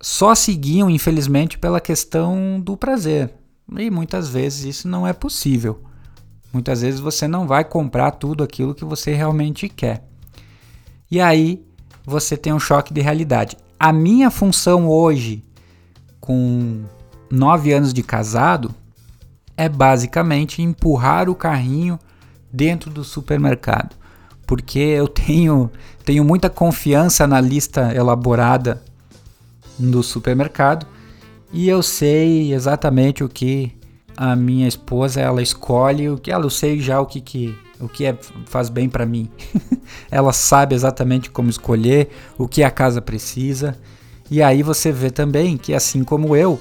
só 0.00 0.34
seguiam, 0.34 0.90
infelizmente, 0.90 1.58
pela 1.58 1.80
questão 1.80 2.60
do 2.60 2.76
prazer. 2.76 3.32
E 3.78 3.90
muitas 3.90 4.28
vezes 4.28 4.64
isso 4.64 4.88
não 4.88 5.06
é 5.06 5.12
possível. 5.12 5.82
Muitas 6.54 6.82
vezes 6.82 7.00
você 7.00 7.26
não 7.26 7.48
vai 7.48 7.64
comprar 7.64 8.12
tudo 8.12 8.44
aquilo 8.44 8.76
que 8.76 8.84
você 8.84 9.12
realmente 9.12 9.68
quer. 9.68 10.04
E 11.10 11.20
aí 11.20 11.66
você 12.06 12.36
tem 12.36 12.52
um 12.52 12.60
choque 12.60 12.94
de 12.94 13.00
realidade. 13.00 13.56
A 13.76 13.92
minha 13.92 14.30
função 14.30 14.88
hoje, 14.88 15.44
com 16.20 16.84
nove 17.28 17.72
anos 17.72 17.92
de 17.92 18.04
casado, 18.04 18.72
é 19.56 19.68
basicamente 19.68 20.62
empurrar 20.62 21.28
o 21.28 21.34
carrinho 21.34 21.98
dentro 22.52 22.88
do 22.88 23.02
supermercado. 23.02 23.96
Porque 24.46 24.78
eu 24.78 25.08
tenho, 25.08 25.68
tenho 26.04 26.22
muita 26.22 26.48
confiança 26.48 27.26
na 27.26 27.40
lista 27.40 27.92
elaborada 27.92 28.80
do 29.76 30.04
supermercado 30.04 30.86
e 31.52 31.68
eu 31.68 31.82
sei 31.82 32.54
exatamente 32.54 33.24
o 33.24 33.28
que 33.28 33.76
a 34.16 34.36
minha 34.36 34.68
esposa 34.68 35.20
ela 35.20 35.42
escolhe 35.42 36.08
o 36.08 36.18
que 36.18 36.30
ela 36.30 36.44
eu 36.44 36.50
sei 36.50 36.80
já 36.80 37.00
o 37.00 37.06
que, 37.06 37.20
que 37.20 37.56
o 37.80 37.88
que 37.88 38.06
é, 38.06 38.16
faz 38.46 38.68
bem 38.68 38.88
para 38.88 39.04
mim. 39.04 39.28
ela 40.10 40.32
sabe 40.32 40.74
exatamente 40.74 41.30
como 41.30 41.50
escolher 41.50 42.08
o 42.38 42.48
que 42.48 42.62
a 42.62 42.70
casa 42.70 43.02
precisa. 43.02 43.76
E 44.30 44.42
aí 44.42 44.62
você 44.62 44.90
vê 44.90 45.10
também 45.10 45.56
que 45.56 45.74
assim 45.74 46.02
como 46.02 46.34
eu, 46.34 46.58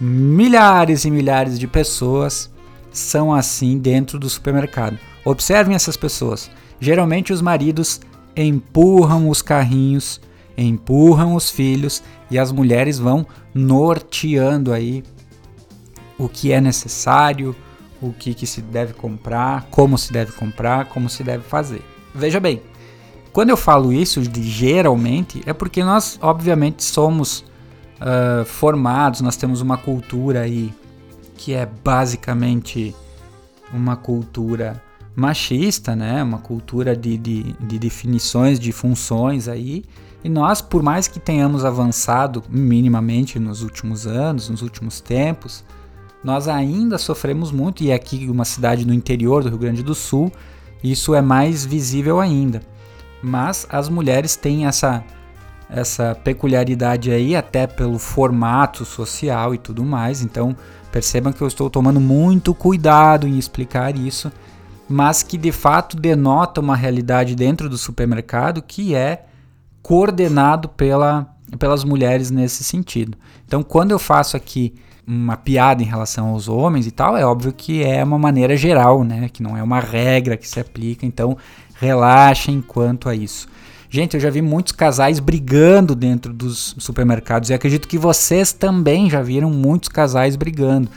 milhares 0.00 1.04
e 1.04 1.10
milhares 1.10 1.58
de 1.58 1.66
pessoas 1.66 2.50
são 2.92 3.32
assim 3.32 3.78
dentro 3.78 4.18
do 4.18 4.28
supermercado. 4.28 4.98
Observem 5.24 5.74
essas 5.74 5.96
pessoas. 5.96 6.50
Geralmente 6.80 7.32
os 7.32 7.40
maridos 7.40 8.00
empurram 8.36 9.28
os 9.28 9.40
carrinhos, 9.40 10.20
empurram 10.56 11.34
os 11.34 11.50
filhos 11.50 12.02
e 12.30 12.38
as 12.38 12.52
mulheres 12.52 12.98
vão 12.98 13.26
norteando 13.54 14.72
aí 14.72 15.02
o 16.18 16.28
que 16.28 16.52
é 16.52 16.60
necessário, 16.60 17.54
o 18.00 18.12
que, 18.12 18.34
que 18.34 18.46
se 18.46 18.60
deve 18.60 18.92
comprar, 18.92 19.66
como 19.70 19.96
se 19.96 20.12
deve 20.12 20.32
comprar, 20.32 20.86
como 20.86 21.08
se 21.08 21.22
deve 21.22 21.42
fazer. 21.44 21.82
Veja 22.14 22.40
bem, 22.40 22.62
quando 23.32 23.50
eu 23.50 23.56
falo 23.56 23.92
isso 23.92 24.22
de 24.22 24.42
geralmente, 24.42 25.42
é 25.44 25.52
porque 25.52 25.84
nós, 25.84 26.18
obviamente, 26.22 26.82
somos 26.82 27.40
uh, 28.00 28.44
formados, 28.44 29.20
nós 29.20 29.36
temos 29.36 29.60
uma 29.60 29.76
cultura 29.76 30.40
aí 30.40 30.72
que 31.36 31.52
é 31.52 31.66
basicamente 31.66 32.94
uma 33.72 33.96
cultura 33.96 34.82
machista, 35.14 35.94
né? 35.94 36.22
Uma 36.22 36.38
cultura 36.38 36.96
de, 36.96 37.16
de, 37.18 37.52
de 37.60 37.78
definições 37.78 38.58
de 38.58 38.72
funções 38.72 39.48
aí. 39.48 39.84
E 40.24 40.28
nós, 40.28 40.60
por 40.60 40.82
mais 40.82 41.06
que 41.06 41.20
tenhamos 41.20 41.64
avançado 41.64 42.42
minimamente 42.48 43.38
nos 43.38 43.62
últimos 43.62 44.06
anos, 44.06 44.48
nos 44.48 44.62
últimos 44.62 45.00
tempos, 45.00 45.64
nós 46.22 46.48
ainda 46.48 46.98
sofremos 46.98 47.52
muito, 47.52 47.82
e 47.82 47.92
aqui 47.92 48.28
uma 48.28 48.44
cidade 48.44 48.86
no 48.86 48.94
interior 48.94 49.42
do 49.42 49.48
Rio 49.48 49.58
Grande 49.58 49.82
do 49.82 49.94
Sul, 49.94 50.32
isso 50.82 51.14
é 51.14 51.22
mais 51.22 51.64
visível 51.64 52.20
ainda. 52.20 52.60
Mas 53.22 53.66
as 53.70 53.88
mulheres 53.88 54.36
têm 54.36 54.66
essa, 54.66 55.04
essa 55.68 56.14
peculiaridade 56.14 57.10
aí, 57.10 57.34
até 57.34 57.66
pelo 57.66 57.98
formato 57.98 58.84
social 58.84 59.54
e 59.54 59.58
tudo 59.58 59.84
mais, 59.84 60.22
então 60.22 60.56
percebam 60.90 61.32
que 61.32 61.42
eu 61.42 61.48
estou 61.48 61.68
tomando 61.68 62.00
muito 62.00 62.54
cuidado 62.54 63.26
em 63.26 63.38
explicar 63.38 63.96
isso, 63.96 64.32
mas 64.88 65.22
que 65.22 65.36
de 65.36 65.52
fato 65.52 65.96
denota 65.96 66.60
uma 66.60 66.76
realidade 66.76 67.34
dentro 67.34 67.68
do 67.68 67.76
supermercado 67.76 68.62
que 68.62 68.94
é 68.94 69.26
coordenado 69.82 70.68
pela, 70.68 71.34
pelas 71.58 71.84
mulheres 71.84 72.30
nesse 72.30 72.64
sentido. 72.64 73.16
Então, 73.46 73.62
quando 73.62 73.90
eu 73.90 73.98
faço 73.98 74.36
aqui 74.36 74.74
uma 75.06 75.36
piada 75.36 75.82
em 75.82 75.86
relação 75.86 76.28
aos 76.28 76.48
homens 76.48 76.86
e 76.86 76.90
tal, 76.90 77.16
é 77.16 77.24
óbvio 77.24 77.52
que 77.52 77.82
é 77.84 78.02
uma 78.02 78.18
maneira 78.18 78.56
geral, 78.56 79.04
né? 79.04 79.28
Que 79.32 79.42
não 79.42 79.56
é 79.56 79.62
uma 79.62 79.78
regra 79.78 80.36
que 80.36 80.48
se 80.48 80.58
aplica. 80.58 81.06
Então, 81.06 81.36
relaxem 81.78 82.60
quanto 82.60 83.08
a 83.08 83.14
isso. 83.14 83.48
Gente, 83.88 84.14
eu 84.14 84.20
já 84.20 84.30
vi 84.30 84.42
muitos 84.42 84.72
casais 84.72 85.20
brigando 85.20 85.94
dentro 85.94 86.32
dos 86.32 86.74
supermercados 86.78 87.50
e 87.50 87.54
acredito 87.54 87.86
que 87.86 87.96
vocês 87.96 88.52
também 88.52 89.08
já 89.08 89.22
viram 89.22 89.50
muitos 89.50 89.88
casais 89.88 90.34
brigando. 90.34 90.88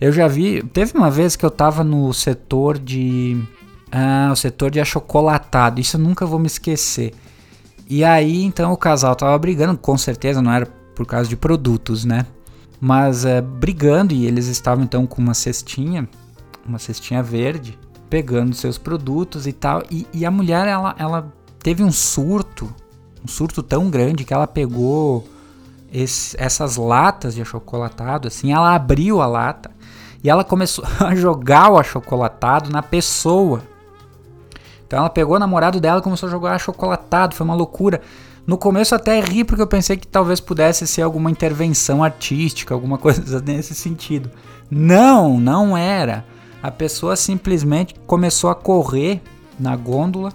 Eu 0.00 0.12
já 0.12 0.28
vi, 0.28 0.62
teve 0.62 0.96
uma 0.96 1.10
vez 1.10 1.34
que 1.34 1.44
eu 1.44 1.50
tava 1.50 1.82
no 1.82 2.12
setor 2.12 2.78
de 2.78 3.42
ah, 3.90 4.28
o 4.32 4.36
setor 4.36 4.70
de 4.70 4.78
achocolatado. 4.78 5.80
Isso 5.80 5.96
eu 5.96 6.00
nunca 6.00 6.24
vou 6.24 6.38
me 6.38 6.46
esquecer. 6.46 7.12
E 7.88 8.04
aí, 8.04 8.44
então 8.44 8.72
o 8.72 8.76
casal 8.76 9.16
tava 9.16 9.36
brigando, 9.38 9.76
com 9.78 9.96
certeza 9.98 10.40
não 10.40 10.52
era 10.52 10.66
por 10.94 11.06
causa 11.06 11.28
de 11.28 11.36
produtos, 11.36 12.04
né? 12.04 12.26
Mas 12.80 13.24
é, 13.24 13.40
brigando 13.40 14.12
e 14.12 14.26
eles 14.26 14.46
estavam 14.46 14.84
então 14.84 15.06
com 15.06 15.20
uma 15.20 15.34
cestinha, 15.34 16.08
uma 16.66 16.78
cestinha 16.78 17.22
verde, 17.22 17.78
pegando 18.10 18.54
seus 18.54 18.78
produtos 18.78 19.46
e 19.46 19.52
tal. 19.52 19.82
E, 19.90 20.06
e 20.12 20.26
a 20.26 20.30
mulher, 20.30 20.66
ela, 20.68 20.94
ela 20.98 21.32
teve 21.58 21.82
um 21.82 21.92
surto, 21.92 22.72
um 23.24 23.28
surto 23.28 23.62
tão 23.62 23.90
grande 23.90 24.24
que 24.24 24.34
ela 24.34 24.46
pegou 24.46 25.26
esse, 25.92 26.36
essas 26.38 26.76
latas 26.76 27.34
de 27.34 27.42
achocolatado, 27.42 28.28
assim, 28.28 28.52
ela 28.52 28.74
abriu 28.74 29.20
a 29.20 29.26
lata 29.26 29.70
e 30.22 30.28
ela 30.28 30.44
começou 30.44 30.84
a 31.00 31.14
jogar 31.14 31.70
o 31.70 31.78
achocolatado 31.78 32.70
na 32.70 32.82
pessoa. 32.82 33.62
Então 34.86 35.00
ela 35.00 35.10
pegou 35.10 35.36
o 35.36 35.38
namorado 35.38 35.80
dela 35.80 35.98
e 35.98 36.02
começou 36.02 36.28
a 36.28 36.30
jogar 36.30 36.54
achocolatado, 36.54 37.34
foi 37.34 37.44
uma 37.44 37.54
loucura. 37.54 38.00
No 38.46 38.56
começo 38.56 38.94
até 38.94 39.18
ri 39.20 39.42
porque 39.42 39.62
eu 39.62 39.66
pensei 39.66 39.96
que 39.96 40.06
talvez 40.06 40.38
pudesse 40.38 40.86
ser 40.86 41.02
alguma 41.02 41.30
intervenção 41.30 42.04
artística, 42.04 42.72
alguma 42.72 42.96
coisa 42.98 43.40
nesse 43.40 43.74
sentido. 43.74 44.30
Não, 44.70 45.38
não 45.38 45.76
era. 45.76 46.24
A 46.62 46.70
pessoa 46.70 47.16
simplesmente 47.16 47.94
começou 48.06 48.48
a 48.50 48.54
correr 48.54 49.20
na 49.58 49.74
gôndola, 49.74 50.32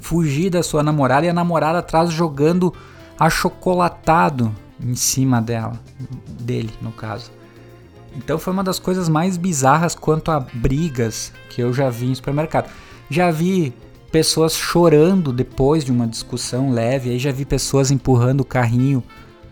fugir 0.00 0.50
da 0.50 0.62
sua 0.62 0.82
namorada 0.82 1.26
e 1.26 1.28
a 1.28 1.34
namorada 1.34 1.78
atrás 1.78 2.10
jogando 2.10 2.74
achocolatado 3.18 4.54
em 4.80 4.94
cima 4.94 5.40
dela, 5.40 5.78
dele 6.40 6.72
no 6.80 6.92
caso. 6.92 7.30
Então 8.16 8.38
foi 8.38 8.52
uma 8.52 8.64
das 8.64 8.78
coisas 8.78 9.08
mais 9.08 9.36
bizarras 9.36 9.94
quanto 9.94 10.30
a 10.30 10.40
brigas 10.40 11.32
que 11.50 11.60
eu 11.60 11.72
já 11.72 11.90
vi 11.90 12.06
em 12.06 12.14
supermercado. 12.14 12.70
Já 13.10 13.30
vi 13.30 13.72
pessoas 14.10 14.54
chorando 14.54 15.32
depois 15.32 15.84
de 15.84 15.92
uma 15.92 16.06
discussão 16.06 16.70
leve, 16.70 17.10
aí 17.10 17.18
já 17.18 17.30
vi 17.30 17.44
pessoas 17.44 17.90
empurrando 17.90 18.40
o 18.40 18.44
carrinho 18.44 19.02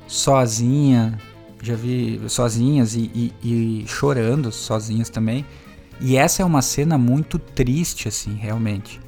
sozinha, 0.07 1.19
já 1.63 1.75
vi 1.75 2.21
sozinhas 2.29 2.95
e, 2.95 3.11
e, 3.43 3.83
e 3.83 3.85
chorando 3.87 4.51
sozinhas 4.53 5.11
também. 5.11 5.45
E 6.01 6.17
essa 6.17 6.43
é 6.43 6.45
uma 6.45 6.63
cena 6.63 6.99
muito 6.99 7.39
triste, 7.39 8.09
assim, 8.09 8.35
realmente. 8.35 9.01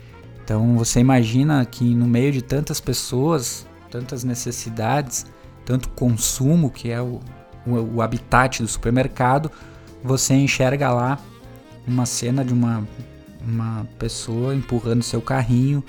Então 0.42 0.76
você 0.76 1.00
imagina 1.00 1.64
que 1.64 1.84
no 1.94 2.06
meio 2.06 2.32
de 2.32 2.40
tantas 2.42 2.80
pessoas, 2.80 3.66
tantas 3.90 4.24
necessidades, 4.24 5.26
tanto 5.64 5.90
consumo 5.90 6.70
que 6.70 6.90
é 6.90 7.00
o, 7.00 7.20
o, 7.66 7.96
o 7.96 8.02
habitat 8.02 8.62
do 8.62 8.68
supermercado, 8.68 9.50
você 10.02 10.34
enxerga 10.34 10.90
lá 10.90 11.18
uma 11.86 12.06
cena 12.06 12.44
de 12.44 12.52
uma 12.52 12.86
uma 13.48 13.86
pessoa 13.98 14.54
empurrando 14.54 15.02
seu 15.02 15.20
carrinho 15.20 15.82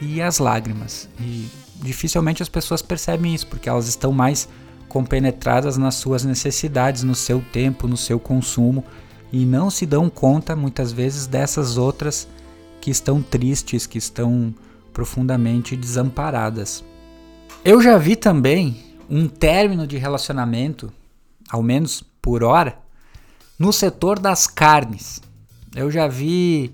e 0.00 0.20
as 0.20 0.38
lágrimas. 0.38 1.08
E 1.20 1.48
dificilmente 1.76 2.42
as 2.42 2.48
pessoas 2.48 2.82
percebem 2.82 3.34
isso, 3.34 3.46
porque 3.46 3.68
elas 3.68 3.88
estão 3.88 4.12
mais 4.12 4.48
compenetradas 4.88 5.76
nas 5.76 5.94
suas 5.96 6.24
necessidades, 6.24 7.02
no 7.02 7.14
seu 7.14 7.42
tempo, 7.52 7.86
no 7.86 7.96
seu 7.96 8.18
consumo 8.18 8.84
e 9.32 9.44
não 9.44 9.70
se 9.70 9.84
dão 9.86 10.08
conta 10.08 10.54
muitas 10.54 10.92
vezes 10.92 11.26
dessas 11.26 11.76
outras 11.76 12.28
que 12.80 12.90
estão 12.90 13.22
tristes, 13.22 13.86
que 13.86 13.98
estão 13.98 14.54
profundamente 14.92 15.76
desamparadas. 15.76 16.84
Eu 17.64 17.82
já 17.82 17.98
vi 17.98 18.16
também 18.16 18.84
um 19.10 19.28
término 19.28 19.86
de 19.86 19.96
relacionamento, 19.96 20.92
ao 21.50 21.62
menos 21.62 22.02
por 22.22 22.42
hora, 22.42 22.78
no 23.58 23.72
setor 23.72 24.18
das 24.18 24.46
carnes. 24.46 25.20
Eu 25.74 25.90
já 25.90 26.06
vi 26.06 26.72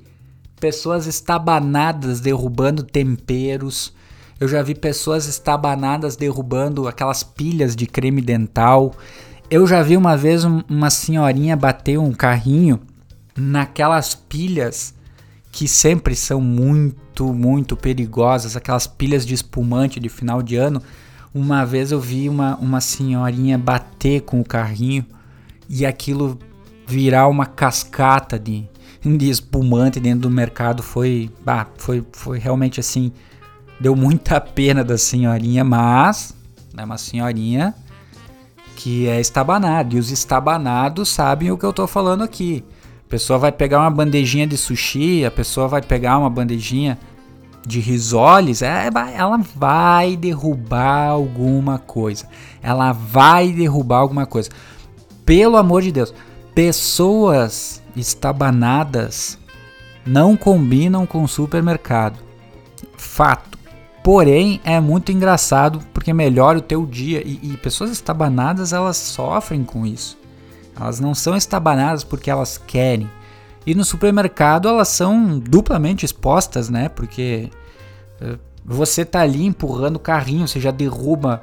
pessoas 0.63 1.09
estabanadas 1.09 2.21
derrubando 2.21 2.85
temperos. 2.85 3.93
Eu 4.39 4.47
já 4.47 4.63
vi 4.63 4.77
pessoas 4.77 5.27
estabanadas 5.27 6.15
derrubando 6.15 6.87
aquelas 6.87 7.25
pilhas 7.25 7.75
de 7.75 7.85
creme 7.85 8.23
dental. 8.23 8.95
Eu 9.51 9.67
já 9.67 9.83
vi 9.83 9.97
uma 9.97 10.17
vez 10.17 10.45
uma 10.45 10.89
senhorinha 10.89 11.57
bater 11.57 11.99
um 11.99 12.13
carrinho 12.13 12.79
naquelas 13.37 14.15
pilhas 14.15 14.95
que 15.51 15.67
sempre 15.67 16.15
são 16.15 16.41
muito, 16.41 17.35
muito 17.35 17.77
perigosas, 17.77 18.57
aquelas 18.57 18.87
pilhas 18.87 19.27
de 19.27 19.35
espumante 19.35 19.99
de 19.99 20.09
final 20.09 20.41
de 20.45 20.55
ano. 20.55 20.81
Uma 21.35 21.65
vez 21.65 21.91
eu 21.91 21.99
vi 21.99 22.29
uma, 22.29 22.55
uma 22.59 22.81
senhorinha 22.81 23.59
bater 23.59 24.21
com 24.21 24.41
o 24.41 24.45
carrinho 24.45 25.05
e 25.69 25.85
aquilo 25.85 26.39
virar 26.87 27.27
uma 27.27 27.47
cascata 27.47 28.39
de, 28.39 28.69
de 29.05 29.29
espumante 29.29 29.99
dentro 29.99 30.21
do 30.21 30.31
mercado 30.31 30.83
foi, 30.83 31.31
bah, 31.45 31.67
foi, 31.77 32.05
foi 32.13 32.39
realmente 32.39 32.79
assim, 32.79 33.13
deu 33.81 33.97
muita 33.97 34.39
pena 34.41 34.85
da 34.85 34.97
senhorinha, 34.97 35.65
mas 35.65 36.35
é 36.77 36.85
uma 36.85 36.99
senhorinha 36.99 37.75
que 38.77 39.07
é 39.07 39.21
estabanada 39.21 39.95
e 39.95 39.99
os 39.99 40.11
estabanados 40.11 41.09
sabem 41.09 41.51
o 41.51 41.59
que 41.59 41.65
eu 41.65 41.71
estou 41.71 41.87
falando 41.87 42.23
aqui. 42.23 42.65
A 43.07 43.09
pessoa 43.09 43.39
vai 43.39 43.53
pegar 43.53 43.81
uma 43.81 43.91
bandejinha 43.91 44.47
de 44.47 44.57
sushi, 44.57 45.25
a 45.25 45.31
pessoa 45.31 45.69
vai 45.69 45.83
pegar 45.83 46.19
uma 46.19 46.31
bandejinha 46.31 46.99
de 47.67 47.79
risoles, 47.79 48.63
é, 48.63 48.89
ela 49.15 49.37
vai 49.55 50.17
derrubar 50.17 51.09
alguma 51.09 51.79
coisa. 51.79 52.27
Ela 52.63 52.93
vai 52.93 53.53
derrubar 53.53 53.99
alguma 53.99 54.27
coisa. 54.27 54.51
Pelo 55.25 55.57
amor 55.57 55.83
de 55.83 55.93
Deus, 55.93 56.13
pessoas 56.55 57.82
estabanadas 57.97 59.39
não 60.07 60.37
combinam 60.37 61.07
com 61.07 61.27
supermercado. 61.27 62.19
Fato. 62.97 63.59
Porém, 64.03 64.61
é 64.65 64.81
muito 64.81 65.13
engraçado 65.13 65.81
porque 65.95 66.13
melhora 66.13 66.59
o 66.59 66.63
teu 66.63 66.85
dia 66.85 67.23
e, 67.25 67.39
e, 67.43 67.57
pessoas 67.57 67.91
estabanadas 67.91 68.73
elas 68.73 68.97
sofrem 68.97 69.63
com 69.63 69.87
isso. 69.87 70.19
Elas 70.79 70.99
não 70.99 71.15
são 71.15 71.37
estabanadas 71.37 72.03
porque 72.03 72.29
elas 72.29 72.59
querem. 72.59 73.09
E 73.65 73.75
no 73.75 73.85
supermercado 73.85 74.69
elas 74.69 74.89
são 74.89 75.39
duplamente 75.39 76.05
expostas, 76.05 76.69
né? 76.69 76.89
Porque 76.89 77.49
uh, 78.21 78.39
você 78.65 79.05
tá 79.05 79.21
ali 79.21 79.47
empurrando 79.47 79.97
o 79.97 80.01
carrinho, 80.01 80.49
você 80.49 80.59
já 80.59 80.73
derruba 80.73 81.43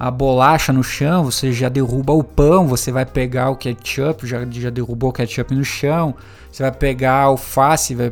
a 0.00 0.10
bolacha 0.10 0.72
no 0.72 0.82
chão, 0.82 1.24
você 1.24 1.52
já 1.52 1.68
derruba 1.68 2.14
o 2.14 2.24
pão, 2.24 2.66
você 2.66 2.90
vai 2.90 3.04
pegar 3.04 3.50
o 3.50 3.56
ketchup, 3.56 4.26
já, 4.26 4.46
já 4.50 4.70
derrubou 4.70 5.10
o 5.10 5.12
ketchup 5.12 5.54
no 5.54 5.62
chão, 5.62 6.14
você 6.50 6.62
vai 6.62 6.72
pegar 6.72 7.16
a 7.16 7.24
alface, 7.24 7.94
vai, 7.94 8.10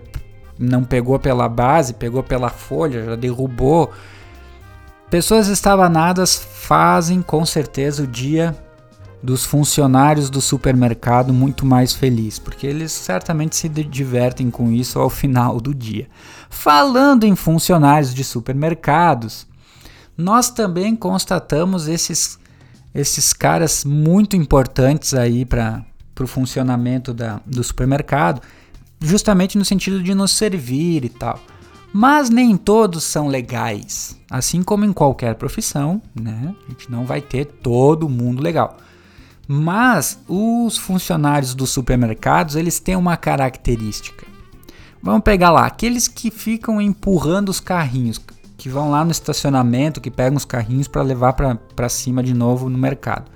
não 0.58 0.84
pegou 0.84 1.18
pela 1.18 1.48
base, 1.48 1.94
pegou 1.94 2.22
pela 2.22 2.50
folha, 2.50 3.06
já 3.06 3.16
derrubou. 3.16 3.90
Pessoas 5.08 5.48
estabanadas 5.48 6.36
fazem 6.36 7.22
com 7.22 7.46
certeza 7.46 8.02
o 8.02 8.06
dia 8.06 8.54
dos 9.22 9.46
funcionários 9.46 10.28
do 10.28 10.42
supermercado 10.42 11.32
muito 11.32 11.64
mais 11.64 11.94
feliz, 11.94 12.38
porque 12.38 12.66
eles 12.66 12.92
certamente 12.92 13.56
se 13.56 13.66
divertem 13.66 14.50
com 14.50 14.70
isso 14.70 14.98
ao 14.98 15.08
final 15.08 15.58
do 15.58 15.74
dia. 15.74 16.06
Falando 16.50 17.24
em 17.24 17.34
funcionários 17.34 18.12
de 18.12 18.22
supermercados, 18.22 19.48
nós 20.18 20.50
também 20.50 20.96
constatamos 20.96 21.86
esses, 21.86 22.40
esses 22.92 23.32
caras 23.32 23.84
muito 23.84 24.34
importantes 24.34 25.14
aí 25.14 25.44
para 25.44 25.84
o 26.20 26.26
funcionamento 26.26 27.14
da, 27.14 27.40
do 27.46 27.62
supermercado, 27.62 28.42
justamente 29.00 29.56
no 29.56 29.64
sentido 29.64 30.02
de 30.02 30.16
nos 30.16 30.32
servir 30.32 31.04
e 31.04 31.08
tal. 31.08 31.38
Mas 31.92 32.28
nem 32.28 32.56
todos 32.56 33.04
são 33.04 33.28
legais. 33.28 34.18
Assim 34.28 34.60
como 34.62 34.84
em 34.84 34.92
qualquer 34.92 35.36
profissão, 35.36 36.02
né? 36.14 36.52
A 36.66 36.70
gente 36.72 36.90
não 36.90 37.06
vai 37.06 37.20
ter 37.20 37.44
todo 37.44 38.08
mundo 38.08 38.42
legal. 38.42 38.76
Mas 39.46 40.18
os 40.28 40.76
funcionários 40.76 41.54
dos 41.54 41.70
supermercados, 41.70 42.56
eles 42.56 42.80
têm 42.80 42.96
uma 42.96 43.16
característica. 43.16 44.26
Vamos 45.00 45.22
pegar 45.22 45.52
lá, 45.52 45.64
aqueles 45.64 46.08
que 46.08 46.30
ficam 46.30 46.80
empurrando 46.80 47.48
os 47.48 47.60
carrinhos 47.60 48.18
que 48.58 48.68
vão 48.68 48.90
lá 48.90 49.04
no 49.04 49.12
estacionamento, 49.12 50.00
que 50.00 50.10
pegam 50.10 50.36
os 50.36 50.44
carrinhos 50.44 50.88
para 50.88 51.00
levar 51.00 51.32
para 51.32 51.88
cima 51.88 52.24
de 52.24 52.34
novo 52.34 52.68
no 52.68 52.76
mercado. 52.76 53.30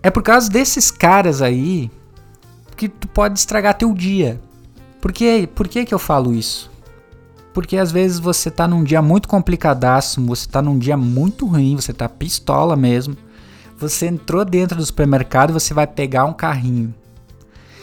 É 0.00 0.10
por 0.10 0.22
causa 0.22 0.48
desses 0.48 0.92
caras 0.92 1.42
aí 1.42 1.90
que 2.76 2.88
tu 2.88 3.08
pode 3.08 3.36
estragar 3.36 3.74
teu 3.74 3.92
dia. 3.92 4.40
Por 5.00 5.12
que, 5.12 5.48
por 5.48 5.66
que, 5.66 5.84
que 5.84 5.92
eu 5.92 5.98
falo 5.98 6.32
isso? 6.32 6.70
Porque 7.52 7.76
às 7.76 7.90
vezes 7.90 8.20
você 8.20 8.48
tá 8.48 8.66
num 8.68 8.84
dia 8.84 9.02
muito 9.02 9.28
complicadaço, 9.28 10.24
você 10.24 10.48
tá 10.48 10.62
num 10.62 10.78
dia 10.78 10.96
muito 10.96 11.44
ruim, 11.44 11.74
você 11.74 11.92
tá 11.92 12.08
pistola 12.08 12.76
mesmo. 12.76 13.16
Você 13.76 14.06
entrou 14.06 14.44
dentro 14.44 14.76
do 14.76 14.86
supermercado 14.86 15.50
e 15.50 15.52
você 15.52 15.74
vai 15.74 15.86
pegar 15.86 16.24
um 16.24 16.32
carrinho. 16.32 16.94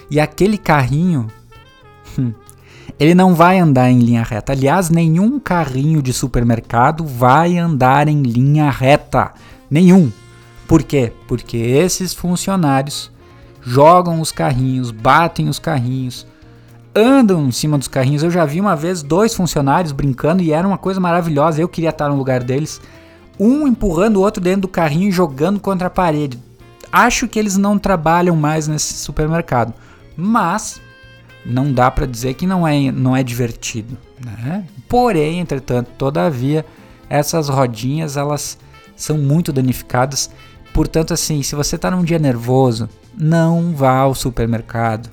E 0.10 0.20
aquele 0.22 0.58
carrinho, 0.58 1.28
hum, 2.18 2.34
ele 3.00 3.16
não 3.16 3.34
vai 3.34 3.58
andar 3.58 3.90
em 3.90 4.00
linha 4.00 4.24
reta. 4.24 4.52
Aliás, 4.52 4.90
nenhum 4.90 5.40
carrinho 5.40 6.02
de 6.02 6.12
supermercado 6.12 7.06
vai 7.06 7.58
andar 7.58 8.10
em 8.10 8.22
linha 8.22 8.70
reta. 8.70 9.32
Nenhum. 9.72 10.12
Por 10.68 10.84
quê? 10.84 11.14
Porque 11.26 11.56
esses 11.56 12.14
funcionários 12.14 13.10
jogam 13.62 14.20
os 14.20 14.34
carrinhos, 14.34 14.92
batem 14.92 15.48
os 15.48 15.60
carrinhos, 15.60 16.28
andam 16.94 17.48
em 17.48 17.52
cima 17.52 17.78
dos 17.78 17.88
carrinhos. 17.88 18.22
Eu 18.22 18.30
já 18.30 18.44
vi 18.44 18.60
uma 18.60 18.76
vez 18.76 19.02
dois 19.02 19.34
funcionários 19.34 19.94
brincando 19.94 20.44
e 20.44 20.52
era 20.52 20.68
uma 20.68 20.78
coisa 20.78 21.00
maravilhosa. 21.00 21.62
Eu 21.62 21.70
queria 21.70 21.92
estar 21.92 22.10
no 22.10 22.18
lugar 22.18 22.44
deles. 22.44 22.82
Um 23.40 23.66
empurrando 23.66 24.18
o 24.18 24.22
outro 24.22 24.44
dentro 24.44 24.62
do 24.62 24.68
carrinho 24.68 25.08
e 25.08 25.12
jogando 25.12 25.58
contra 25.58 25.88
a 25.88 25.90
parede. 25.90 26.38
Acho 26.92 27.30
que 27.30 27.40
eles 27.40 27.56
não 27.56 27.80
trabalham 27.80 28.36
mais 28.36 28.68
nesse 28.68 28.96
supermercado, 28.96 29.74
mas 30.18 30.82
não 31.50 31.74
dá 31.74 31.90
para 31.90 32.06
dizer 32.06 32.36
que 32.36 32.46
não 32.46 32.66
é, 32.68 32.92
não 32.92 33.16
é 33.16 33.24
divertido. 33.24 33.98
Né? 34.24 34.66
Porém, 34.88 35.40
entretanto, 35.40 35.90
todavia, 35.98 36.66
essas 37.10 37.50
rodinhas 37.50 38.16
elas 38.16 38.58
são 38.96 39.18
muito 39.18 39.52
danificadas. 39.52 40.30
Portanto, 40.74 41.14
assim, 41.14 41.42
se 41.42 41.56
você 41.56 41.76
está 41.76 41.90
num 41.90 42.04
dia 42.04 42.20
nervoso, 42.20 42.88
não 43.18 43.74
vá 43.74 43.98
ao 43.98 44.14
supermercado. 44.14 45.10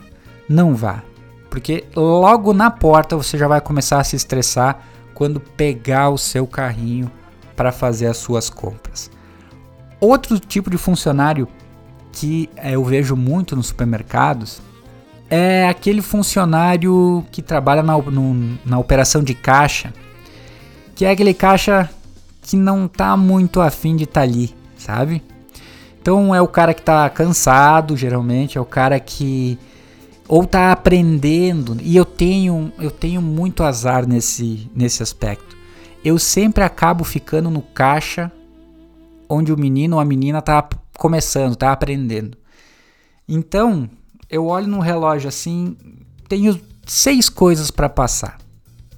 Não 0.49 0.75
vá. 0.75 1.03
Porque 1.49 1.85
logo 1.97 2.53
na 2.53 2.71
porta 2.71 3.17
você 3.17 3.39
já 3.39 3.49
vai 3.49 3.61
começar 3.61 3.99
a 3.99 4.05
se 4.05 4.15
estressar 4.15 4.81
quando 5.15 5.41
pegar 5.41 6.11
o 6.11 6.19
seu 6.19 6.47
carrinho 6.47 7.11
para 7.57 7.73
fazer 7.73 8.07
as 8.07 8.19
suas 8.19 8.51
compras. 8.51 9.11
Outro 9.99 10.39
tipo 10.39 10.69
de 10.69 10.77
funcionário 10.77 11.49
que 12.13 12.51
eh, 12.57 12.73
eu 12.73 12.85
vejo 12.85 13.17
muito 13.17 13.57
nos 13.57 13.69
supermercados 13.69 14.61
é 15.29 15.69
aquele 15.69 16.03
funcionário 16.03 17.25
que 17.31 17.43
trabalha 17.43 17.83
na, 17.83 17.97
no, 17.99 18.59
na 18.65 18.79
operação 18.79 19.23
de 19.23 19.35
caixa, 19.35 19.93
que 20.95 21.05
é 21.05 21.11
aquele 21.11 21.35
caixa 21.35 21.91
que 22.43 22.57
não 22.57 22.87
tá 22.87 23.17
muito 23.17 23.61
afim 23.61 23.97
de 23.97 24.05
estar 24.05 24.21
tá 24.21 24.27
ali, 24.27 24.55
sabe? 24.77 25.23
Então 26.01 26.35
é 26.35 26.41
o 26.41 26.47
cara 26.47 26.73
que 26.73 26.83
tá 26.83 27.11
cansado, 27.11 27.97
geralmente, 27.97 28.57
é 28.57 28.61
o 28.61 28.65
cara 28.65 29.01
que 29.01 29.59
ou 30.29 30.47
tá 30.47 30.73
aprendendo. 30.73 31.77
E 31.83 31.97
eu 31.97 32.05
tenho, 32.05 32.73
eu 32.79 32.91
tenho 32.91 33.21
muito 33.21 33.63
azar 33.63 34.07
nesse, 34.07 34.71
nesse 34.75 35.03
aspecto. 35.03 35.57
Eu 36.05 36.19
sempre 36.19 36.63
acabo 36.63 37.05
ficando 37.05 37.51
no 37.51 37.63
caixa 37.63 38.31
onde 39.29 39.53
o 39.53 39.59
menino 39.59 39.97
ou 39.97 40.01
a 40.01 40.05
menina 40.05 40.41
tá 40.41 40.69
começando, 40.97 41.57
tá 41.57 41.73
aprendendo. 41.73 42.39
Então, 43.29 43.91
eu 44.29 44.47
olho 44.47 44.67
no 44.67 44.81
relógio 44.81 45.29
assim, 45.29 45.77
tenho 46.29 46.61
seis 46.87 47.29
coisas 47.29 47.71
para 47.71 47.89
passar. 47.89 48.39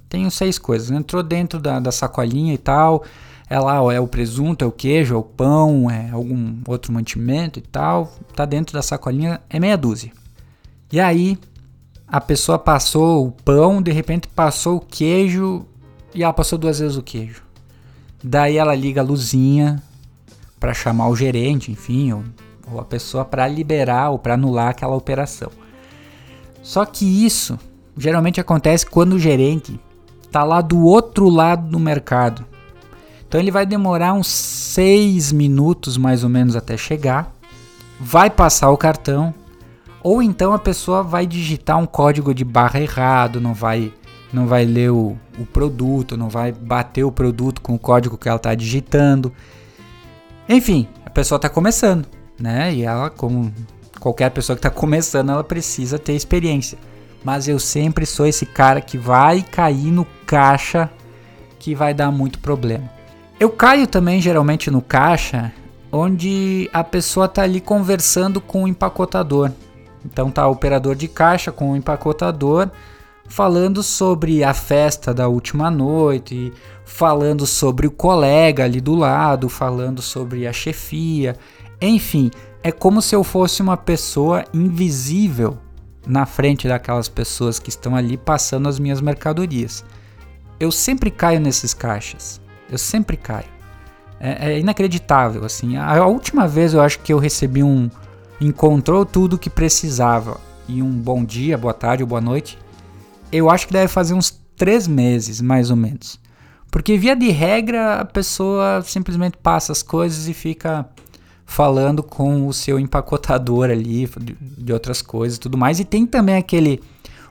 Tenho 0.07 0.29
seis 0.31 0.57
coisas. 0.57 0.89
Entrou 0.89 1.21
dentro 1.21 1.59
da, 1.59 1.79
da 1.79 1.91
sacolinha 1.91 2.53
e 2.53 2.57
tal. 2.57 3.03
É 3.49 3.59
lá, 3.59 3.77
é 3.93 3.99
o 3.99 4.07
presunto, 4.07 4.63
é 4.63 4.67
o 4.67 4.71
queijo, 4.71 5.15
é 5.15 5.17
o 5.17 5.23
pão, 5.23 5.89
é 5.89 6.09
algum 6.11 6.61
outro 6.67 6.93
mantimento 6.93 7.59
e 7.59 7.61
tal. 7.61 8.11
Tá 8.35 8.45
dentro 8.45 8.73
da 8.73 8.81
sacolinha, 8.81 9.41
é 9.49 9.59
meia 9.59 9.77
dúzia. 9.77 10.11
E 10.91 10.99
aí, 10.99 11.37
a 12.07 12.19
pessoa 12.19 12.57
passou 12.57 13.27
o 13.27 13.31
pão, 13.31 13.81
de 13.81 13.91
repente 13.91 14.27
passou 14.27 14.77
o 14.77 14.81
queijo 14.81 15.65
e 16.13 16.23
ela 16.23 16.33
passou 16.33 16.57
duas 16.57 16.79
vezes 16.79 16.97
o 16.97 17.03
queijo. 17.03 17.43
Daí 18.23 18.57
ela 18.57 18.75
liga 18.75 19.01
a 19.01 19.03
luzinha 19.03 19.81
para 20.59 20.73
chamar 20.73 21.07
o 21.09 21.15
gerente, 21.15 21.71
enfim, 21.71 22.11
ou 22.11 22.23
ou 22.71 22.79
a 22.79 22.85
pessoa 22.85 23.25
para 23.25 23.47
liberar 23.47 24.09
ou 24.09 24.19
para 24.19 24.35
anular 24.35 24.69
aquela 24.69 24.95
operação. 24.95 25.49
Só 26.61 26.85
que 26.85 27.25
isso 27.25 27.57
geralmente 27.97 28.39
acontece 28.39 28.85
quando 28.85 29.13
o 29.13 29.19
gerente 29.19 29.79
está 30.21 30.43
lá 30.43 30.61
do 30.61 30.83
outro 30.83 31.27
lado 31.29 31.67
do 31.67 31.79
mercado. 31.79 32.45
Então 33.27 33.39
ele 33.39 33.51
vai 33.51 33.65
demorar 33.65 34.13
uns 34.13 34.27
seis 34.27 35.31
minutos 35.31 35.97
mais 35.97 36.23
ou 36.23 36.29
menos 36.29 36.55
até 36.55 36.75
chegar, 36.77 37.31
vai 37.99 38.29
passar 38.29 38.69
o 38.71 38.77
cartão, 38.77 39.33
ou 40.01 40.21
então 40.21 40.53
a 40.53 40.59
pessoa 40.59 41.03
vai 41.03 41.27
digitar 41.27 41.77
um 41.77 41.85
código 41.85 42.33
de 42.33 42.43
barra 42.43 42.79
errado, 42.79 43.41
não 43.41 43.53
vai 43.53 43.93
não 44.31 44.45
vai 44.45 44.63
ler 44.63 44.91
o, 44.91 45.17
o 45.39 45.45
produto, 45.45 46.15
não 46.15 46.29
vai 46.29 46.51
bater 46.51 47.03
o 47.03 47.11
produto 47.11 47.61
com 47.61 47.73
o 47.73 47.79
código 47.79 48.15
que 48.15 48.29
ela 48.29 48.37
está 48.37 48.53
digitando. 48.53 49.33
Enfim, 50.47 50.87
a 51.03 51.09
pessoa 51.09 51.37
está 51.37 51.49
começando 51.49 52.07
né? 52.39 52.73
E 52.73 52.83
ela, 52.83 53.09
como 53.09 53.53
qualquer 53.99 54.31
pessoa 54.31 54.55
que 54.55 54.59
está 54.59 54.69
começando, 54.69 55.31
ela 55.31 55.43
precisa 55.43 55.99
ter 55.99 56.13
experiência. 56.13 56.77
Mas 57.23 57.47
eu 57.47 57.59
sempre 57.59 58.05
sou 58.05 58.25
esse 58.25 58.45
cara 58.45 58.79
que 58.79 58.97
vai 58.97 59.41
cair 59.41 59.91
no 59.91 60.05
caixa 60.25 60.89
que 61.59 61.75
vai 61.75 61.93
dar 61.93 62.11
muito 62.11 62.39
problema. 62.39 62.89
Eu 63.39 63.49
caio 63.49 63.87
também 63.87 64.21
geralmente 64.21 64.71
no 64.71 64.81
caixa 64.81 65.51
onde 65.91 66.69
a 66.71 66.83
pessoa 66.83 67.27
tá 67.27 67.43
ali 67.43 67.59
conversando 67.59 68.39
com 68.39 68.63
o 68.63 68.67
empacotador. 68.67 69.51
Então 70.05 70.31
tá 70.31 70.47
o 70.47 70.51
operador 70.51 70.95
de 70.95 71.07
caixa 71.07 71.51
com 71.51 71.71
o 71.71 71.75
empacotador 71.75 72.69
falando 73.29 73.83
sobre 73.83 74.43
a 74.43 74.53
festa 74.53 75.13
da 75.13 75.27
última 75.27 75.69
noite, 75.69 76.51
falando 76.83 77.45
sobre 77.45 77.85
o 77.85 77.91
colega 77.91 78.63
ali 78.63 78.81
do 78.81 78.95
lado, 78.95 79.47
falando 79.47 80.01
sobre 80.01 80.47
a 80.47 80.51
chefia. 80.51 81.35
Enfim, 81.81 82.29
é 82.61 82.71
como 82.71 83.01
se 83.01 83.15
eu 83.15 83.23
fosse 83.23 83.61
uma 83.61 83.77
pessoa 83.77 84.43
invisível 84.53 85.57
na 86.05 86.25
frente 86.25 86.67
daquelas 86.67 87.07
pessoas 87.07 87.59
que 87.59 87.69
estão 87.69 87.95
ali 87.95 88.17
passando 88.17 88.67
as 88.67 88.79
minhas 88.79 88.99
mercadorias. 88.99 89.85
Eu 90.59 90.71
sempre 90.71 91.09
caio 91.09 91.39
nesses 91.39 91.73
caixas. 91.73 92.41
Eu 92.69 92.77
sempre 92.77 93.15
caio. 93.15 93.47
É, 94.19 94.51
é 94.51 94.59
inacreditável, 94.59 95.45
assim. 95.45 95.77
A, 95.77 95.97
a, 95.97 96.07
última 96.07 96.47
vez 96.47 96.73
eu 96.73 96.81
acho 96.81 96.99
que 96.99 97.13
eu 97.13 97.17
recebi 97.17 97.63
um. 97.63 97.89
Encontrou 98.41 99.05
tudo 99.05 99.37
que 99.37 99.49
precisava. 99.49 100.39
E 100.67 100.81
um 100.81 100.91
bom 100.91 101.23
dia, 101.23 101.57
boa 101.57 101.73
tarde 101.73 102.03
ou 102.03 102.09
boa 102.09 102.21
noite. 102.21 102.57
Eu 103.31 103.49
acho 103.49 103.67
que 103.67 103.73
deve 103.73 103.87
fazer 103.87 104.13
uns 104.13 104.31
três 104.57 104.87
meses, 104.87 105.39
mais 105.39 105.71
ou 105.71 105.77
menos. 105.77 106.19
Porque, 106.69 106.97
via 106.97 107.15
de 107.15 107.29
regra, 107.29 108.01
a 108.01 108.05
pessoa 108.05 108.81
simplesmente 108.83 109.37
passa 109.37 109.71
as 109.71 109.81
coisas 109.81 110.27
e 110.27 110.33
fica 110.33 110.87
falando 111.49 112.03
com 112.03 112.47
o 112.47 112.53
seu 112.53 112.79
empacotador 112.79 113.71
ali 113.71 114.07
de 114.39 114.71
outras 114.71 115.01
coisas 115.01 115.37
e 115.37 115.39
tudo 115.39 115.57
mais. 115.57 115.79
E 115.79 115.83
tem 115.83 116.05
também 116.05 116.35
aquele 116.35 116.79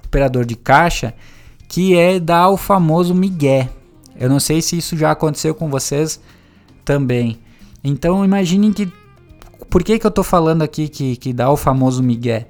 operador 0.04 0.44
de 0.44 0.56
caixa 0.56 1.14
que 1.68 1.96
é 1.96 2.18
dar 2.18 2.48
o 2.48 2.56
famoso 2.56 3.14
migué. 3.14 3.70
Eu 4.18 4.28
não 4.28 4.40
sei 4.40 4.60
se 4.60 4.76
isso 4.76 4.96
já 4.96 5.12
aconteceu 5.12 5.54
com 5.54 5.70
vocês 5.70 6.20
também. 6.84 7.38
Então 7.82 8.24
imaginem 8.24 8.72
que 8.72 8.92
por 9.70 9.84
que, 9.84 10.00
que 10.00 10.06
eu 10.06 10.10
tô 10.10 10.24
falando 10.24 10.62
aqui 10.62 10.88
que, 10.88 11.14
que 11.16 11.32
dá 11.32 11.48
o 11.48 11.56
famoso 11.56 12.02
migué? 12.02 12.48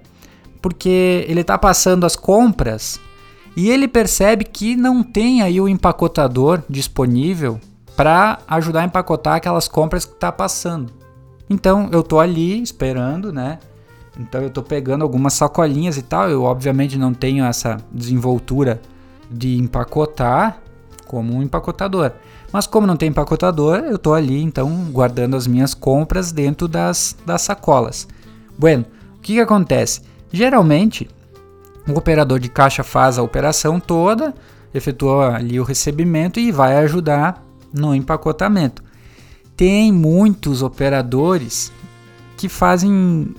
Porque 0.62 1.26
ele 1.28 1.44
tá 1.44 1.58
passando 1.58 2.06
as 2.06 2.16
compras 2.16 2.98
e 3.54 3.68
ele 3.68 3.86
percebe 3.86 4.46
que 4.46 4.74
não 4.74 5.02
tem 5.02 5.42
aí 5.42 5.60
o 5.60 5.68
empacotador 5.68 6.62
disponível 6.68 7.60
para 7.94 8.38
ajudar 8.48 8.80
a 8.80 8.84
empacotar 8.86 9.34
aquelas 9.34 9.68
compras 9.68 10.06
que 10.06 10.14
tá 10.14 10.32
passando. 10.32 10.97
Então 11.48 11.88
eu 11.92 12.02
tô 12.02 12.18
ali 12.18 12.60
esperando, 12.62 13.32
né? 13.32 13.58
Então 14.18 14.42
eu 14.42 14.50
tô 14.50 14.62
pegando 14.62 15.02
algumas 15.02 15.32
sacolinhas 15.32 15.96
e 15.96 16.02
tal. 16.02 16.28
Eu 16.28 16.42
obviamente 16.42 16.98
não 16.98 17.14
tenho 17.14 17.44
essa 17.44 17.78
desenvoltura 17.90 18.80
de 19.30 19.56
empacotar 19.56 20.60
como 21.06 21.34
um 21.34 21.42
empacotador. 21.42 22.12
Mas 22.52 22.66
como 22.66 22.86
não 22.86 22.96
tem 22.96 23.08
empacotador, 23.08 23.78
eu 23.80 23.98
tô 23.98 24.14
ali 24.14 24.42
então 24.42 24.70
guardando 24.90 25.36
as 25.36 25.46
minhas 25.46 25.74
compras 25.74 26.32
dentro 26.32 26.66
das, 26.66 27.16
das 27.24 27.42
sacolas. 27.42 28.08
Bueno, 28.58 28.84
o 29.16 29.20
que, 29.20 29.34
que 29.34 29.40
acontece? 29.40 30.02
Geralmente 30.32 31.08
o 31.86 31.92
operador 31.96 32.38
de 32.38 32.48
caixa 32.48 32.82
faz 32.82 33.18
a 33.18 33.22
operação 33.22 33.80
toda, 33.80 34.34
efetua 34.74 35.36
ali 35.36 35.58
o 35.58 35.64
recebimento 35.64 36.38
e 36.38 36.52
vai 36.52 36.76
ajudar 36.76 37.42
no 37.72 37.94
empacotamento 37.94 38.82
tem 39.58 39.90
muitos 39.90 40.62
operadores 40.62 41.72
que 42.36 42.48
fazem 42.48 43.34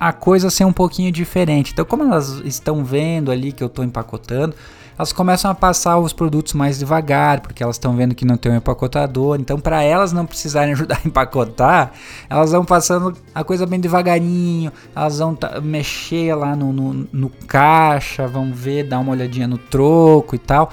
a 0.00 0.12
coisa 0.12 0.50
ser 0.50 0.64
um 0.64 0.72
pouquinho 0.72 1.12
diferente. 1.12 1.70
Então, 1.72 1.84
como 1.84 2.02
elas 2.02 2.42
estão 2.44 2.84
vendo 2.84 3.30
ali 3.30 3.52
que 3.52 3.62
eu 3.62 3.68
estou 3.68 3.84
empacotando, 3.84 4.52
elas 4.98 5.12
começam 5.12 5.48
a 5.48 5.54
passar 5.54 5.96
os 5.98 6.12
produtos 6.12 6.54
mais 6.54 6.76
devagar, 6.76 7.40
porque 7.40 7.62
elas 7.62 7.76
estão 7.76 7.94
vendo 7.94 8.16
que 8.16 8.24
não 8.24 8.36
tem 8.36 8.50
um 8.50 8.56
empacotador. 8.56 9.38
Então, 9.38 9.60
para 9.60 9.80
elas 9.84 10.12
não 10.12 10.26
precisarem 10.26 10.74
ajudar 10.74 11.00
a 11.04 11.06
empacotar, 11.06 11.92
elas 12.28 12.50
vão 12.50 12.64
passando 12.64 13.16
a 13.32 13.44
coisa 13.44 13.64
bem 13.64 13.78
devagarinho, 13.78 14.72
elas 14.94 15.20
vão 15.20 15.38
mexer 15.62 16.34
lá 16.34 16.56
no, 16.56 16.72
no, 16.72 17.08
no 17.12 17.30
caixa, 17.46 18.26
vão 18.26 18.52
ver, 18.52 18.88
dar 18.88 18.98
uma 18.98 19.12
olhadinha 19.12 19.46
no 19.46 19.56
troco 19.56 20.34
e 20.34 20.38
tal, 20.38 20.72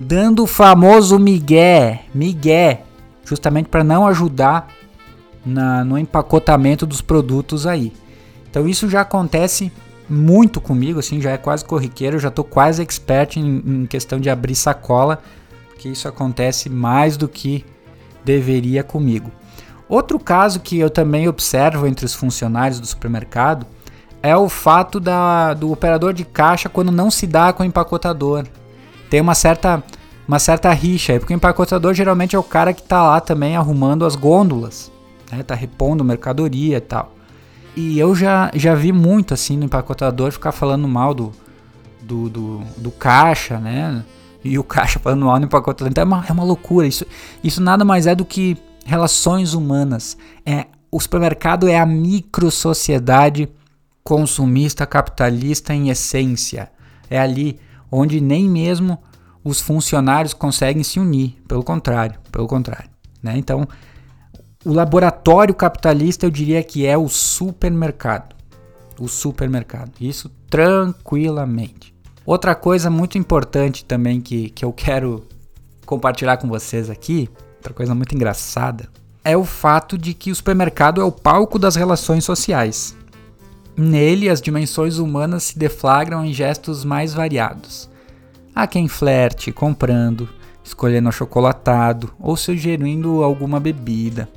dando 0.00 0.44
o 0.44 0.46
famoso 0.46 1.18
migué, 1.18 2.04
migué, 2.14 2.85
justamente 3.26 3.68
para 3.68 3.84
não 3.84 4.06
ajudar 4.06 4.68
na, 5.44 5.84
no 5.84 5.98
empacotamento 5.98 6.86
dos 6.86 7.02
produtos 7.02 7.66
aí. 7.66 7.92
Então 8.48 8.66
isso 8.66 8.88
já 8.88 9.02
acontece 9.02 9.70
muito 10.08 10.60
comigo, 10.60 11.00
assim, 11.00 11.20
já 11.20 11.32
é 11.32 11.36
quase 11.36 11.64
corriqueiro, 11.64 12.18
já 12.18 12.30
tô 12.30 12.44
quase 12.44 12.80
expert 12.80 13.36
em, 13.36 13.62
em 13.66 13.86
questão 13.86 14.18
de 14.18 14.30
abrir 14.30 14.54
sacola, 14.54 15.20
porque 15.68 15.88
isso 15.88 16.08
acontece 16.08 16.70
mais 16.70 17.16
do 17.16 17.28
que 17.28 17.64
deveria 18.24 18.82
comigo. 18.82 19.30
Outro 19.88 20.18
caso 20.18 20.60
que 20.60 20.78
eu 20.78 20.90
também 20.90 21.28
observo 21.28 21.86
entre 21.86 22.06
os 22.06 22.14
funcionários 22.14 22.80
do 22.80 22.86
supermercado 22.86 23.66
é 24.22 24.36
o 24.36 24.48
fato 24.48 24.98
da, 24.98 25.54
do 25.54 25.70
operador 25.70 26.12
de 26.12 26.24
caixa 26.24 26.68
quando 26.68 26.90
não 26.90 27.10
se 27.10 27.26
dá 27.26 27.52
com 27.52 27.62
o 27.62 27.66
empacotador. 27.66 28.44
Tem 29.08 29.20
uma 29.20 29.34
certa, 29.34 29.82
uma 30.26 30.38
certa 30.38 30.72
rixa 30.72 31.12
aí, 31.12 31.18
porque 31.18 31.32
o 31.32 31.36
empacotador 31.36 31.94
geralmente 31.94 32.34
é 32.34 32.38
o 32.38 32.42
cara 32.42 32.72
que 32.72 32.80
está 32.80 33.02
lá 33.02 33.20
também 33.20 33.56
arrumando 33.56 34.04
as 34.04 34.16
gôndolas, 34.16 34.90
né? 35.30 35.42
Tá 35.42 35.54
repondo 35.54 36.04
mercadoria 36.04 36.78
e 36.78 36.80
tal. 36.80 37.14
E 37.76 37.98
eu 37.98 38.14
já, 38.14 38.50
já 38.54 38.74
vi 38.74 38.90
muito 38.90 39.34
assim 39.34 39.56
no 39.56 39.64
empacotador 39.64 40.32
ficar 40.32 40.50
falando 40.50 40.88
mal 40.88 41.12
do, 41.12 41.32
do, 42.02 42.28
do, 42.28 42.58
do 42.76 42.90
caixa, 42.90 43.58
né? 43.58 44.04
E 44.42 44.58
o 44.58 44.64
caixa 44.64 44.98
falando 44.98 45.26
mal 45.26 45.38
no 45.38 45.46
empacotador. 45.46 45.90
Então 45.90 46.02
é 46.02 46.06
uma, 46.06 46.24
é 46.28 46.32
uma 46.32 46.44
loucura. 46.44 46.86
Isso, 46.86 47.04
isso 47.44 47.60
nada 47.60 47.84
mais 47.84 48.06
é 48.06 48.14
do 48.14 48.24
que 48.24 48.56
relações 48.84 49.54
humanas. 49.54 50.16
É, 50.44 50.66
o 50.90 50.98
supermercado 50.98 51.68
é 51.68 51.78
a 51.78 51.84
micro 51.84 52.50
sociedade 52.50 53.48
consumista 54.02 54.86
capitalista 54.86 55.74
em 55.74 55.90
essência. 55.90 56.70
É 57.10 57.18
ali 57.18 57.58
onde 57.90 58.20
nem 58.20 58.48
mesmo 58.48 58.98
os 59.46 59.60
funcionários 59.60 60.34
conseguem 60.34 60.82
se 60.82 60.98
unir. 60.98 61.36
Pelo 61.46 61.62
contrário, 61.62 62.18
pelo 62.32 62.48
contrário. 62.48 62.90
Né? 63.22 63.38
Então 63.38 63.66
o 64.64 64.72
laboratório 64.72 65.54
capitalista 65.54 66.26
eu 66.26 66.30
diria 66.30 66.62
que 66.64 66.84
é 66.84 66.98
o 66.98 67.08
supermercado. 67.08 68.34
O 68.98 69.06
supermercado. 69.06 69.92
Isso 70.00 70.28
tranquilamente. 70.50 71.94
Outra 72.24 72.56
coisa 72.56 72.90
muito 72.90 73.16
importante 73.16 73.84
também 73.84 74.20
que, 74.20 74.50
que 74.50 74.64
eu 74.64 74.72
quero 74.72 75.24
compartilhar 75.84 76.38
com 76.38 76.48
vocês 76.48 76.90
aqui, 76.90 77.30
outra 77.58 77.72
coisa 77.72 77.94
muito 77.94 78.16
engraçada, 78.16 78.88
é 79.22 79.36
o 79.36 79.44
fato 79.44 79.96
de 79.96 80.12
que 80.12 80.32
o 80.32 80.34
supermercado 80.34 81.00
é 81.00 81.04
o 81.04 81.12
palco 81.12 81.56
das 81.56 81.76
relações 81.76 82.24
sociais. 82.24 82.96
Nele, 83.76 84.28
as 84.28 84.40
dimensões 84.40 84.98
humanas 84.98 85.44
se 85.44 85.58
deflagram 85.58 86.24
em 86.24 86.32
gestos 86.32 86.84
mais 86.84 87.14
variados. 87.14 87.88
Há 88.56 88.66
quem 88.66 88.88
flerte 88.88 89.52
comprando, 89.52 90.26
escolhendo 90.64 91.10
achocolatado 91.10 92.14
ou 92.18 92.38
sugerindo 92.38 93.22
alguma 93.22 93.60
bebida. 93.60 94.30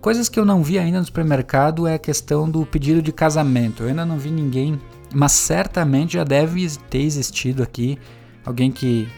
Coisas 0.00 0.28
que 0.28 0.38
eu 0.38 0.44
não 0.44 0.62
vi 0.62 0.78
ainda 0.78 1.00
no 1.00 1.04
supermercado 1.04 1.84
é 1.84 1.94
a 1.94 1.98
questão 1.98 2.48
do 2.48 2.64
pedido 2.64 3.02
de 3.02 3.10
casamento. 3.10 3.82
Eu 3.82 3.88
ainda 3.88 4.06
não 4.06 4.20
vi 4.20 4.30
ninguém, 4.30 4.80
mas 5.12 5.32
certamente 5.32 6.12
já 6.12 6.22
deve 6.22 6.64
ter 6.88 7.00
existido 7.00 7.60
aqui 7.60 7.98
alguém 8.44 8.70
que 8.70 9.08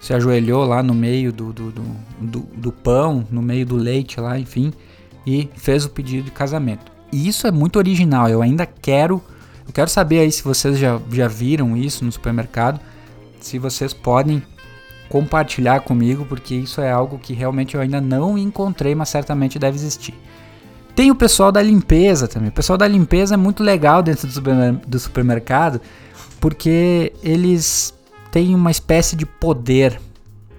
se 0.00 0.14
ajoelhou 0.14 0.64
lá 0.64 0.84
no 0.84 0.94
meio 0.94 1.32
do, 1.32 1.52
do, 1.52 1.72
do, 1.72 1.82
do, 2.20 2.40
do 2.54 2.70
pão, 2.70 3.26
no 3.28 3.42
meio 3.42 3.66
do 3.66 3.74
leite 3.74 4.20
lá, 4.20 4.38
enfim, 4.38 4.72
e 5.26 5.50
fez 5.56 5.84
o 5.84 5.90
pedido 5.90 6.26
de 6.26 6.30
casamento. 6.30 6.92
E 7.10 7.26
isso 7.26 7.44
é 7.44 7.50
muito 7.50 7.74
original. 7.74 8.28
Eu 8.28 8.40
ainda 8.40 8.66
quero, 8.66 9.20
eu 9.66 9.72
quero 9.72 9.90
saber 9.90 10.20
aí 10.20 10.30
se 10.30 10.44
vocês 10.44 10.78
já, 10.78 11.00
já 11.10 11.26
viram 11.26 11.76
isso 11.76 12.04
no 12.04 12.12
supermercado, 12.12 12.78
se 13.40 13.58
vocês 13.58 13.92
podem 13.92 14.42
compartilhar 15.08 15.80
comigo, 15.80 16.24
porque 16.24 16.54
isso 16.54 16.80
é 16.80 16.90
algo 16.90 17.18
que 17.18 17.32
realmente 17.32 17.74
eu 17.74 17.80
ainda 17.80 18.00
não 18.00 18.36
encontrei, 18.36 18.94
mas 18.94 19.08
certamente 19.08 19.58
deve 19.58 19.76
existir. 19.76 20.14
Tem 20.94 21.10
o 21.10 21.14
pessoal 21.14 21.52
da 21.52 21.62
limpeza 21.62 22.26
também. 22.26 22.48
O 22.48 22.52
pessoal 22.52 22.78
da 22.78 22.88
limpeza 22.88 23.34
é 23.34 23.36
muito 23.36 23.62
legal 23.62 24.02
dentro 24.02 24.26
do 24.86 24.98
supermercado, 24.98 25.80
porque 26.40 27.12
eles 27.22 27.94
têm 28.32 28.54
uma 28.54 28.70
espécie 28.70 29.14
de 29.14 29.26
poder. 29.26 30.00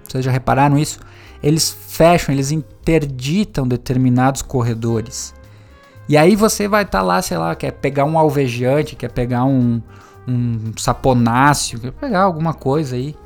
Vocês 0.04 0.24
já 0.24 0.30
repararam 0.30 0.78
isso? 0.78 1.00
Eles 1.42 1.70
fecham, 1.70 2.34
eles 2.34 2.50
interditam 2.50 3.66
determinados 3.66 4.42
corredores. 4.42 5.34
E 6.08 6.16
aí 6.16 6.34
você 6.34 6.66
vai 6.66 6.84
estar 6.84 7.00
tá 7.00 7.04
lá, 7.04 7.20
sei 7.20 7.36
lá, 7.36 7.54
quer 7.54 7.72
pegar 7.72 8.04
um 8.04 8.16
alvejante, 8.18 8.96
quer 8.96 9.10
pegar 9.10 9.44
um, 9.44 9.82
um 10.28 10.72
saponáceo, 10.76 11.92
pegar 11.92 12.22
alguma 12.22 12.52
coisa 12.52 12.96
aí. 12.96 13.16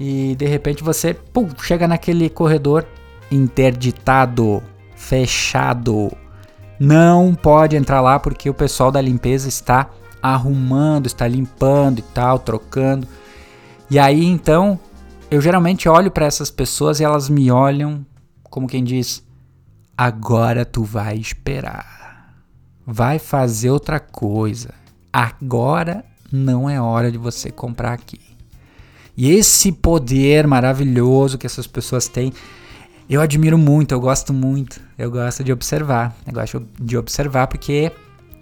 E 0.00 0.34
de 0.36 0.46
repente 0.46 0.82
você 0.82 1.12
pum, 1.14 1.48
chega 1.60 1.86
naquele 1.86 2.30
corredor 2.30 2.86
interditado, 3.30 4.62
fechado. 4.96 6.10
Não 6.80 7.34
pode 7.34 7.76
entrar 7.76 8.00
lá 8.00 8.18
porque 8.18 8.48
o 8.48 8.54
pessoal 8.54 8.90
da 8.90 9.00
limpeza 9.00 9.48
está 9.48 9.90
arrumando, 10.22 11.06
está 11.06 11.28
limpando 11.28 11.98
e 11.98 12.02
tal, 12.02 12.38
trocando. 12.38 13.06
E 13.90 13.98
aí 13.98 14.24
então, 14.24 14.80
eu 15.30 15.40
geralmente 15.40 15.88
olho 15.88 16.10
para 16.10 16.26
essas 16.26 16.50
pessoas 16.50 16.98
e 16.98 17.04
elas 17.04 17.28
me 17.28 17.50
olham 17.50 18.04
como 18.52 18.68
quem 18.68 18.84
diz: 18.84 19.24
agora 19.96 20.64
tu 20.64 20.84
vai 20.84 21.16
esperar. 21.16 22.34
Vai 22.86 23.18
fazer 23.18 23.70
outra 23.70 23.98
coisa. 23.98 24.74
Agora 25.12 26.04
não 26.32 26.68
é 26.68 26.80
hora 26.80 27.12
de 27.12 27.18
você 27.18 27.50
comprar 27.50 27.92
aqui. 27.92 28.20
E 29.16 29.30
esse 29.30 29.70
poder 29.70 30.46
maravilhoso 30.46 31.36
que 31.36 31.46
essas 31.46 31.66
pessoas 31.66 32.08
têm 32.08 32.32
eu 33.08 33.20
admiro 33.20 33.58
muito, 33.58 33.92
eu 33.92 34.00
gosto 34.00 34.32
muito, 34.32 34.80
eu 34.96 35.10
gosto 35.10 35.44
de 35.44 35.52
observar. 35.52 36.16
Eu 36.26 36.32
gosto 36.32 36.66
de 36.80 36.96
observar 36.96 37.46
porque 37.46 37.92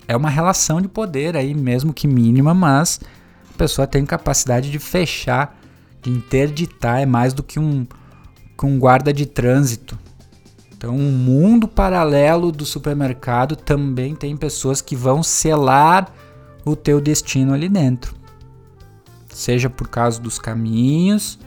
é 0.07 0.17
uma 0.17 0.31
relação 0.31 0.81
de 0.81 0.87
poder 0.87 1.37
aí, 1.37 1.55
mesmo 1.55 1.93
que 1.93 2.07
mínima, 2.07 2.55
mas 2.55 3.01
a 3.53 3.59
pessoa 3.59 3.87
tem 3.87 4.07
capacidade 4.07 4.71
de 4.71 4.79
fechar, 4.79 5.59
de 6.01 6.11
interditar, 6.11 7.01
é 7.01 7.07
mais 7.07 7.33
do 7.33 7.43
que 7.43 7.59
um, 7.59 7.85
que 8.57 8.67
um 8.67 8.79
guarda 8.79 9.13
de 9.13 9.27
trânsito. 9.27 9.99
Então, 10.77 10.95
um 10.95 11.11
mundo 11.11 11.67
paralelo 11.67 12.53
do 12.53 12.65
supermercado 12.65 13.57
também 13.57 14.15
tem 14.15 14.37
pessoas 14.37 14.81
que 14.81 14.95
vão 14.95 15.23
selar 15.23 16.13
o 16.65 16.77
teu 16.77 17.01
destino 17.01 17.53
ali 17.55 17.69
dentro. 17.69 18.15
Seja 19.29 19.71
por 19.71 19.89
causa 19.89 20.21
dos 20.21 20.39
caminhos, 20.39 21.39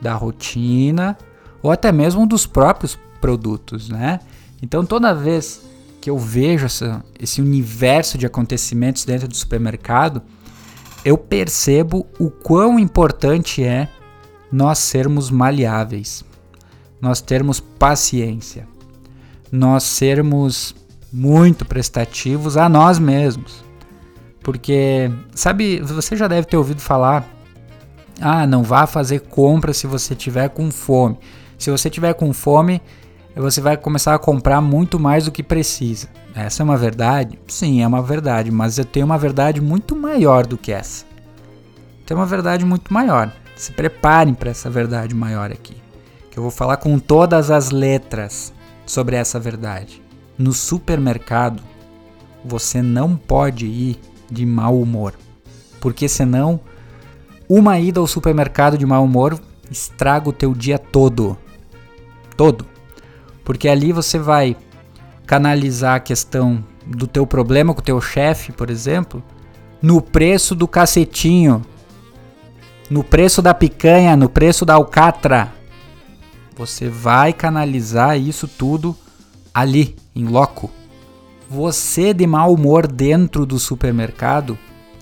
da 0.00 0.14
rotina, 0.14 1.16
ou 1.62 1.70
até 1.70 1.92
mesmo 1.92 2.26
dos 2.26 2.46
próprios 2.46 2.98
produtos, 3.20 3.88
né? 3.88 4.20
Então 4.62 4.84
toda 4.84 5.14
vez 5.14 5.62
que 6.00 6.08
eu 6.08 6.18
vejo 6.18 6.66
essa, 6.66 7.04
esse 7.18 7.42
universo 7.42 8.16
de 8.16 8.26
acontecimentos 8.26 9.04
dentro 9.04 9.28
do 9.28 9.36
supermercado, 9.36 10.22
eu 11.04 11.16
percebo 11.16 12.06
o 12.18 12.30
quão 12.30 12.78
importante 12.78 13.62
é 13.62 13.88
nós 14.50 14.78
sermos 14.78 15.30
maleáveis, 15.30 16.24
nós 17.00 17.20
termos 17.20 17.60
paciência, 17.60 18.66
nós 19.52 19.82
sermos 19.82 20.74
muito 21.12 21.64
prestativos 21.64 22.56
a 22.56 22.68
nós 22.68 22.98
mesmos. 22.98 23.69
Porque, 24.42 25.10
sabe, 25.34 25.80
você 25.80 26.16
já 26.16 26.26
deve 26.26 26.46
ter 26.46 26.56
ouvido 26.56 26.80
falar: 26.80 27.28
ah, 28.20 28.46
não 28.46 28.62
vá 28.62 28.86
fazer 28.86 29.20
compra 29.20 29.72
se 29.72 29.86
você 29.86 30.14
tiver 30.14 30.48
com 30.50 30.70
fome. 30.70 31.18
Se 31.58 31.70
você 31.70 31.90
tiver 31.90 32.14
com 32.14 32.32
fome, 32.32 32.80
você 33.36 33.60
vai 33.60 33.76
começar 33.76 34.14
a 34.14 34.18
comprar 34.18 34.60
muito 34.60 34.98
mais 34.98 35.24
do 35.24 35.32
que 35.32 35.42
precisa. 35.42 36.08
Essa 36.34 36.62
é 36.62 36.64
uma 36.64 36.76
verdade? 36.76 37.38
Sim, 37.46 37.82
é 37.82 37.86
uma 37.86 38.02
verdade, 38.02 38.50
mas 38.50 38.78
eu 38.78 38.84
tenho 38.84 39.06
uma 39.06 39.18
verdade 39.18 39.60
muito 39.60 39.94
maior 39.94 40.46
do 40.46 40.56
que 40.56 40.72
essa. 40.72 41.04
Tem 42.06 42.16
uma 42.16 42.26
verdade 42.26 42.64
muito 42.64 42.92
maior. 42.92 43.32
Se 43.56 43.72
preparem 43.72 44.34
para 44.34 44.50
essa 44.50 44.70
verdade 44.70 45.14
maior 45.14 45.50
aqui, 45.50 45.76
que 46.30 46.38
eu 46.38 46.42
vou 46.42 46.50
falar 46.50 46.78
com 46.78 46.98
todas 46.98 47.50
as 47.50 47.70
letras 47.70 48.52
sobre 48.86 49.16
essa 49.16 49.38
verdade. 49.38 50.02
No 50.36 50.52
supermercado, 50.52 51.62
você 52.44 52.82
não 52.82 53.16
pode 53.16 53.66
ir 53.66 54.00
de 54.30 54.46
mau 54.46 54.80
humor, 54.80 55.14
porque 55.80 56.08
senão 56.08 56.60
uma 57.48 57.78
ida 57.78 58.00
ao 58.00 58.06
supermercado 58.06 58.78
de 58.78 58.86
mau 58.86 59.04
humor 59.04 59.40
estraga 59.70 60.28
o 60.28 60.32
teu 60.32 60.54
dia 60.54 60.78
todo 60.78 61.36
todo. 62.40 62.64
Porque 63.44 63.68
ali 63.68 63.92
você 63.92 64.18
vai 64.18 64.56
canalizar 65.26 65.96
a 65.96 66.00
questão 66.00 66.64
do 66.86 67.06
teu 67.06 67.26
problema 67.26 67.74
com 67.74 67.80
o 67.80 67.84
teu 67.84 68.00
chefe, 68.00 68.50
por 68.50 68.70
exemplo, 68.70 69.22
no 69.82 70.00
preço 70.00 70.54
do 70.54 70.66
cacetinho. 70.66 71.62
no 72.88 73.04
preço 73.04 73.40
da 73.40 73.54
picanha, 73.54 74.16
no 74.16 74.28
preço 74.28 74.64
da 74.64 74.74
alcatra. 74.74 75.52
Você 76.56 76.88
vai 76.88 77.32
canalizar 77.32 78.18
isso 78.18 78.48
tudo 78.48 78.96
ali, 79.54 79.94
em 80.16 80.24
loco. 80.24 80.70
Você 81.50 82.14
de 82.14 82.28
mau 82.28 82.54
humor 82.54 82.86
dentro 82.86 83.44
do 83.44 83.58
supermercado 83.58 84.56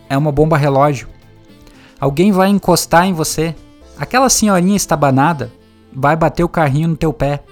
é 0.08 0.16
uma 0.16 0.32
bomba 0.32 0.56
relógio. 0.56 1.06
Alguém 2.00 2.32
vai 2.32 2.48
encostar 2.48 3.04
em 3.04 3.12
você. 3.12 3.54
Aquela 3.98 4.30
senhorinha 4.30 4.74
estabanada 4.74 5.52
vai 5.92 6.16
bater 6.16 6.42
o 6.42 6.48
carrinho 6.48 6.88
no 6.88 6.96
teu 6.96 7.12
pé. 7.12 7.44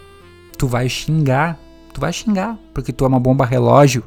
Tu 0.57 0.67
vai 0.67 0.89
xingar, 0.89 1.59
tu 1.93 2.01
vai 2.01 2.11
xingar, 2.11 2.59
porque 2.73 2.91
tu 2.91 3.05
é 3.05 3.09
uma 3.09 3.21
bomba 3.21 3.45
relógio. 3.45 4.03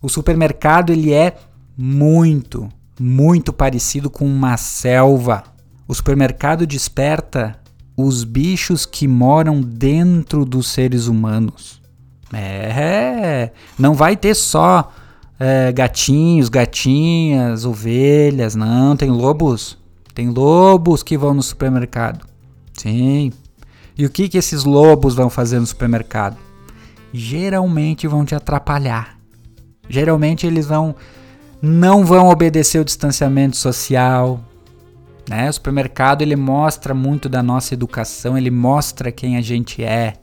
O 0.00 0.08
supermercado 0.08 0.94
ele 0.94 1.12
é 1.12 1.36
muito, 1.76 2.70
muito 2.98 3.52
parecido 3.52 4.08
com 4.08 4.24
uma 4.24 4.56
selva. 4.56 5.44
O 5.86 5.94
supermercado 5.94 6.66
desperta 6.66 7.60
os 7.94 8.24
bichos 8.24 8.86
que 8.86 9.06
moram 9.06 9.60
dentro 9.60 10.46
dos 10.46 10.68
seres 10.68 11.06
humanos. 11.06 11.84
É, 12.32 13.50
não 13.78 13.94
vai 13.94 14.16
ter 14.16 14.34
só 14.34 14.92
é, 15.38 15.72
gatinhos, 15.72 16.48
gatinhas, 16.48 17.64
ovelhas, 17.64 18.54
não. 18.54 18.96
Tem 18.96 19.10
lobos. 19.10 19.78
Tem 20.14 20.30
lobos 20.30 21.02
que 21.02 21.16
vão 21.16 21.34
no 21.34 21.42
supermercado. 21.42 22.26
Sim. 22.74 23.32
E 23.96 24.04
o 24.04 24.10
que, 24.10 24.28
que 24.28 24.38
esses 24.38 24.64
lobos 24.64 25.14
vão 25.14 25.30
fazer 25.30 25.58
no 25.58 25.66
supermercado? 25.66 26.36
Geralmente 27.12 28.06
vão 28.06 28.24
te 28.24 28.34
atrapalhar. 28.34 29.18
Geralmente 29.88 30.46
eles 30.46 30.66
vão 30.66 30.94
não 31.62 32.04
vão 32.04 32.28
obedecer 32.28 32.78
o 32.78 32.84
distanciamento 32.84 33.56
social. 33.56 34.40
Né? 35.28 35.48
O 35.48 35.52
supermercado 35.52 36.22
ele 36.22 36.36
mostra 36.36 36.94
muito 36.94 37.28
da 37.28 37.42
nossa 37.42 37.74
educação, 37.74 38.36
ele 38.36 38.50
mostra 38.50 39.10
quem 39.10 39.36
a 39.36 39.40
gente 39.40 39.82
é. 39.82 40.14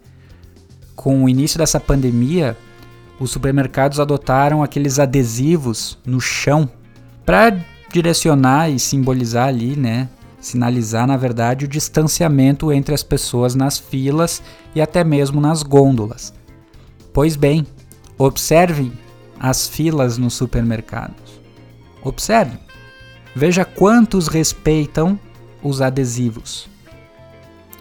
Com 0.95 1.23
o 1.23 1.29
início 1.29 1.57
dessa 1.57 1.79
pandemia, 1.79 2.57
os 3.19 3.31
supermercados 3.31 3.99
adotaram 3.99 4.63
aqueles 4.63 4.99
adesivos 4.99 5.97
no 6.05 6.19
chão 6.19 6.69
para 7.25 7.57
direcionar 7.91 8.69
e 8.69 8.79
simbolizar 8.79 9.47
ali, 9.47 9.75
né? 9.75 10.09
Sinalizar, 10.39 11.07
na 11.07 11.15
verdade, 11.15 11.65
o 11.65 11.67
distanciamento 11.67 12.71
entre 12.71 12.93
as 12.93 13.03
pessoas 13.03 13.55
nas 13.55 13.77
filas 13.77 14.41
e 14.75 14.81
até 14.81 15.03
mesmo 15.03 15.39
nas 15.39 15.63
gôndolas. 15.63 16.33
Pois 17.13 17.35
bem, 17.35 17.65
observem 18.17 18.91
as 19.39 19.67
filas 19.67 20.17
nos 20.17 20.33
supermercados. 20.33 21.39
Observe. 22.01 22.57
Veja 23.35 23.63
quantos 23.63 24.27
respeitam 24.27 25.19
os 25.61 25.81
adesivos. 25.81 26.67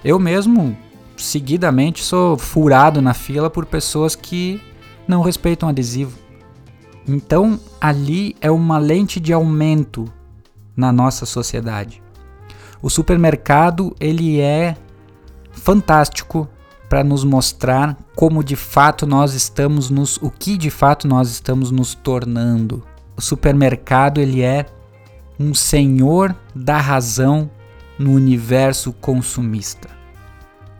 Eu 0.04 0.18
mesmo, 0.18 0.76
seguidamente, 1.22 2.02
sou 2.02 2.36
furado 2.36 3.00
na 3.00 3.14
fila 3.14 3.48
por 3.48 3.66
pessoas 3.66 4.14
que 4.14 4.60
não 5.06 5.22
respeitam 5.22 5.68
adesivo. 5.68 6.18
Então, 7.06 7.58
ali 7.80 8.36
é 8.40 8.50
uma 8.50 8.78
lente 8.78 9.18
de 9.18 9.32
aumento 9.32 10.10
na 10.76 10.92
nossa 10.92 11.26
sociedade. 11.26 12.02
O 12.80 12.88
supermercado, 12.88 13.94
ele 14.00 14.40
é 14.40 14.76
fantástico 15.52 16.48
para 16.88 17.02
nos 17.02 17.24
mostrar 17.24 17.96
como 18.14 18.44
de 18.44 18.56
fato 18.56 19.06
nós 19.06 19.34
estamos 19.34 19.88
nos 19.88 20.16
o 20.18 20.30
que 20.30 20.56
de 20.58 20.70
fato 20.70 21.08
nós 21.08 21.30
estamos 21.30 21.70
nos 21.70 21.94
tornando. 21.94 22.82
O 23.16 23.22
supermercado, 23.22 24.20
ele 24.20 24.42
é 24.42 24.66
um 25.38 25.54
senhor 25.54 26.36
da 26.54 26.78
razão 26.78 27.50
no 27.98 28.12
universo 28.12 28.92
consumista. 28.92 30.01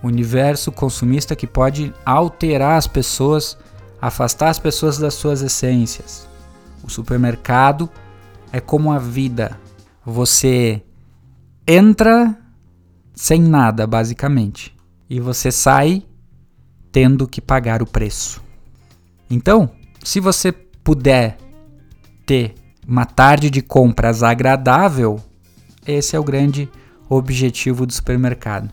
Universo 0.03 0.73
consumista 0.73 1.37
que 1.37 1.47
pode 1.47 1.95
alterar 2.05 2.77
as 2.77 2.87
pessoas 2.87 3.57
afastar 4.03 4.49
as 4.49 4.59
pessoas 4.59 4.99
das 4.99 5.15
suas 5.15 5.43
essências. 5.43 6.29
O 6.83 6.91
supermercado 6.91 7.89
é 8.53 8.61
como 8.61 8.91
a 8.91 8.99
vida. 8.99 9.57
Você 10.05 10.83
entra 11.65 12.37
sem 13.15 13.41
nada, 13.41 13.87
basicamente, 13.87 14.77
e 15.09 15.21
você 15.21 15.53
sai 15.53 16.03
tendo 16.91 17.29
que 17.29 17.41
pagar 17.41 17.81
o 17.81 17.87
preço. 17.87 18.43
Então, 19.31 19.71
se 20.03 20.19
você 20.19 20.51
puder 20.51 21.39
ter 22.27 22.55
uma 22.87 23.07
tarde 23.07 23.49
de 23.49 23.63
compras 23.63 24.25
agradável, 24.25 25.21
esse 25.87 26.17
é 26.17 26.19
o 26.19 26.25
grande 26.25 26.69
objetivo 27.09 27.87
do 27.87 27.93
supermercado. 27.93 28.69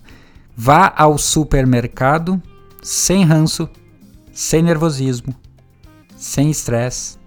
Vá 0.62 0.94
ao 0.94 1.18
supermercado 1.18 2.44
sem 2.82 3.24
ranço, 3.24 3.70
sem 4.34 4.62
nervosismo, 4.62 5.34
sem 6.18 6.52
estresse. 6.52 7.18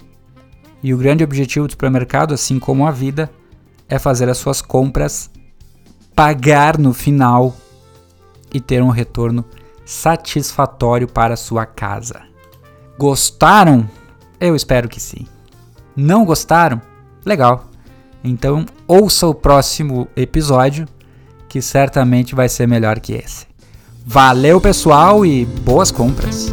E 0.83 0.93
o 0.93 0.99
grande 0.99 1.24
objetivo 1.24 1.66
do 1.66 1.70
supermercado, 1.70 2.35
assim 2.35 2.59
como 2.59 2.87
a 2.87 2.91
vida, 2.91 3.30
é 3.89 3.99
fazer 3.99 4.28
as 4.28 4.37
suas 4.37 4.61
compras, 4.61 5.30
pagar 6.14 6.76
no 6.76 6.93
final 6.93 7.57
e 8.53 8.61
ter 8.61 8.83
um 8.83 8.91
retorno 8.91 9.47
satisfatório 9.83 11.09
para 11.09 11.35
sua 11.35 11.64
casa. 11.64 12.20
Gostaram? 12.99 13.89
Eu 14.39 14.55
espero 14.55 14.91
que 14.91 15.01
sim. 15.01 15.26
Não 15.97 16.26
gostaram? 16.26 16.83
Legal. 17.24 17.64
Então, 18.22 18.66
ouça 18.87 19.26
o 19.26 19.35
próximo 19.35 20.07
episódio, 20.14 20.87
que 21.53 21.61
certamente 21.61 22.34
vai 22.34 22.48
ser 22.48 22.66
melhor 22.66 22.98
que 22.98 23.12
esse. 23.12 23.46
Valeu, 24.07 24.59
pessoal, 24.59 25.26
e 25.26 25.44
boas 25.44 25.90
compras! 25.90 26.50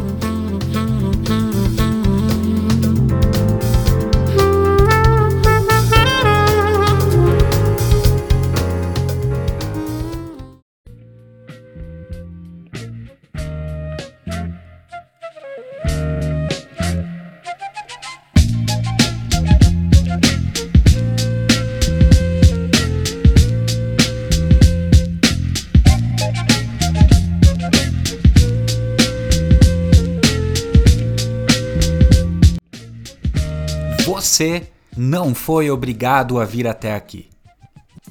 Você 34.40 34.62
não 34.96 35.34
foi 35.34 35.70
obrigado 35.70 36.40
a 36.40 36.46
vir 36.46 36.66
até 36.66 36.94
aqui. 36.94 37.28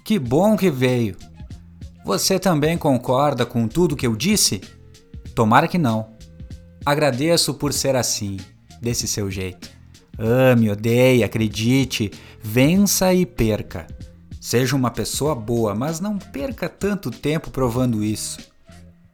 Que 0.06 0.20
bom 0.20 0.56
que 0.56 0.70
veio. 0.70 1.18
Você 2.06 2.38
também 2.38 2.78
concorda 2.78 3.48
com 3.48 3.68
tudo 3.68 3.96
que 3.96 4.06
eu 4.06 4.16
disse? 4.16 4.62
Tomara 5.34 5.68
que 5.68 5.80
não. 5.80 6.12
Agradeço 6.86 7.56
por 7.56 7.74
ser 7.74 7.96
assim, 7.96 8.38
desse 8.80 9.08
seu 9.08 9.32
jeito. 9.32 9.72
Ame, 10.20 10.70
odeie, 10.70 11.24
acredite, 11.24 12.12
vença 12.44 13.12
e 13.12 13.26
perca. 13.26 13.88
Seja 14.40 14.76
uma 14.76 14.92
pessoa 14.92 15.34
boa, 15.34 15.74
mas 15.74 16.00
não 16.00 16.20
perca 16.20 16.70
tanto 16.70 17.10
tempo 17.10 17.50
provando 17.50 18.04
isso. 18.04 18.38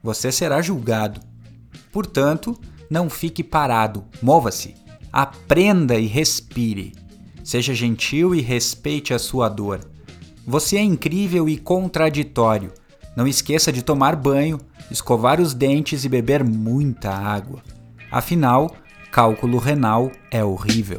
Você 0.04 0.34
será 0.34 0.62
julgado. 0.62 1.22
Portanto, 1.94 2.60
não 2.90 3.10
fique 3.10 3.42
parado, 3.42 4.04
mova-se. 4.22 4.76
Aprenda 5.14 5.96
e 5.96 6.08
respire. 6.08 7.05
Seja 7.46 7.76
gentil 7.76 8.34
e 8.34 8.42
respeite 8.42 9.14
a 9.14 9.20
sua 9.20 9.48
dor. 9.48 9.80
Você 10.48 10.78
é 10.78 10.82
incrível 10.82 11.48
e 11.48 11.58
contraditório. 11.58 12.74
Não 13.16 13.28
esqueça 13.28 13.72
de 13.72 13.84
tomar 13.84 14.16
banho, 14.16 14.60
escovar 14.90 15.40
os 15.40 15.54
dentes 15.54 16.04
e 16.04 16.10
beber 16.10 16.44
muita 16.44 17.12
água. 17.12 17.62
Afinal, 18.12 18.76
cálculo 19.12 19.60
renal 19.60 20.12
é 20.32 20.44
horrível. 20.44 20.98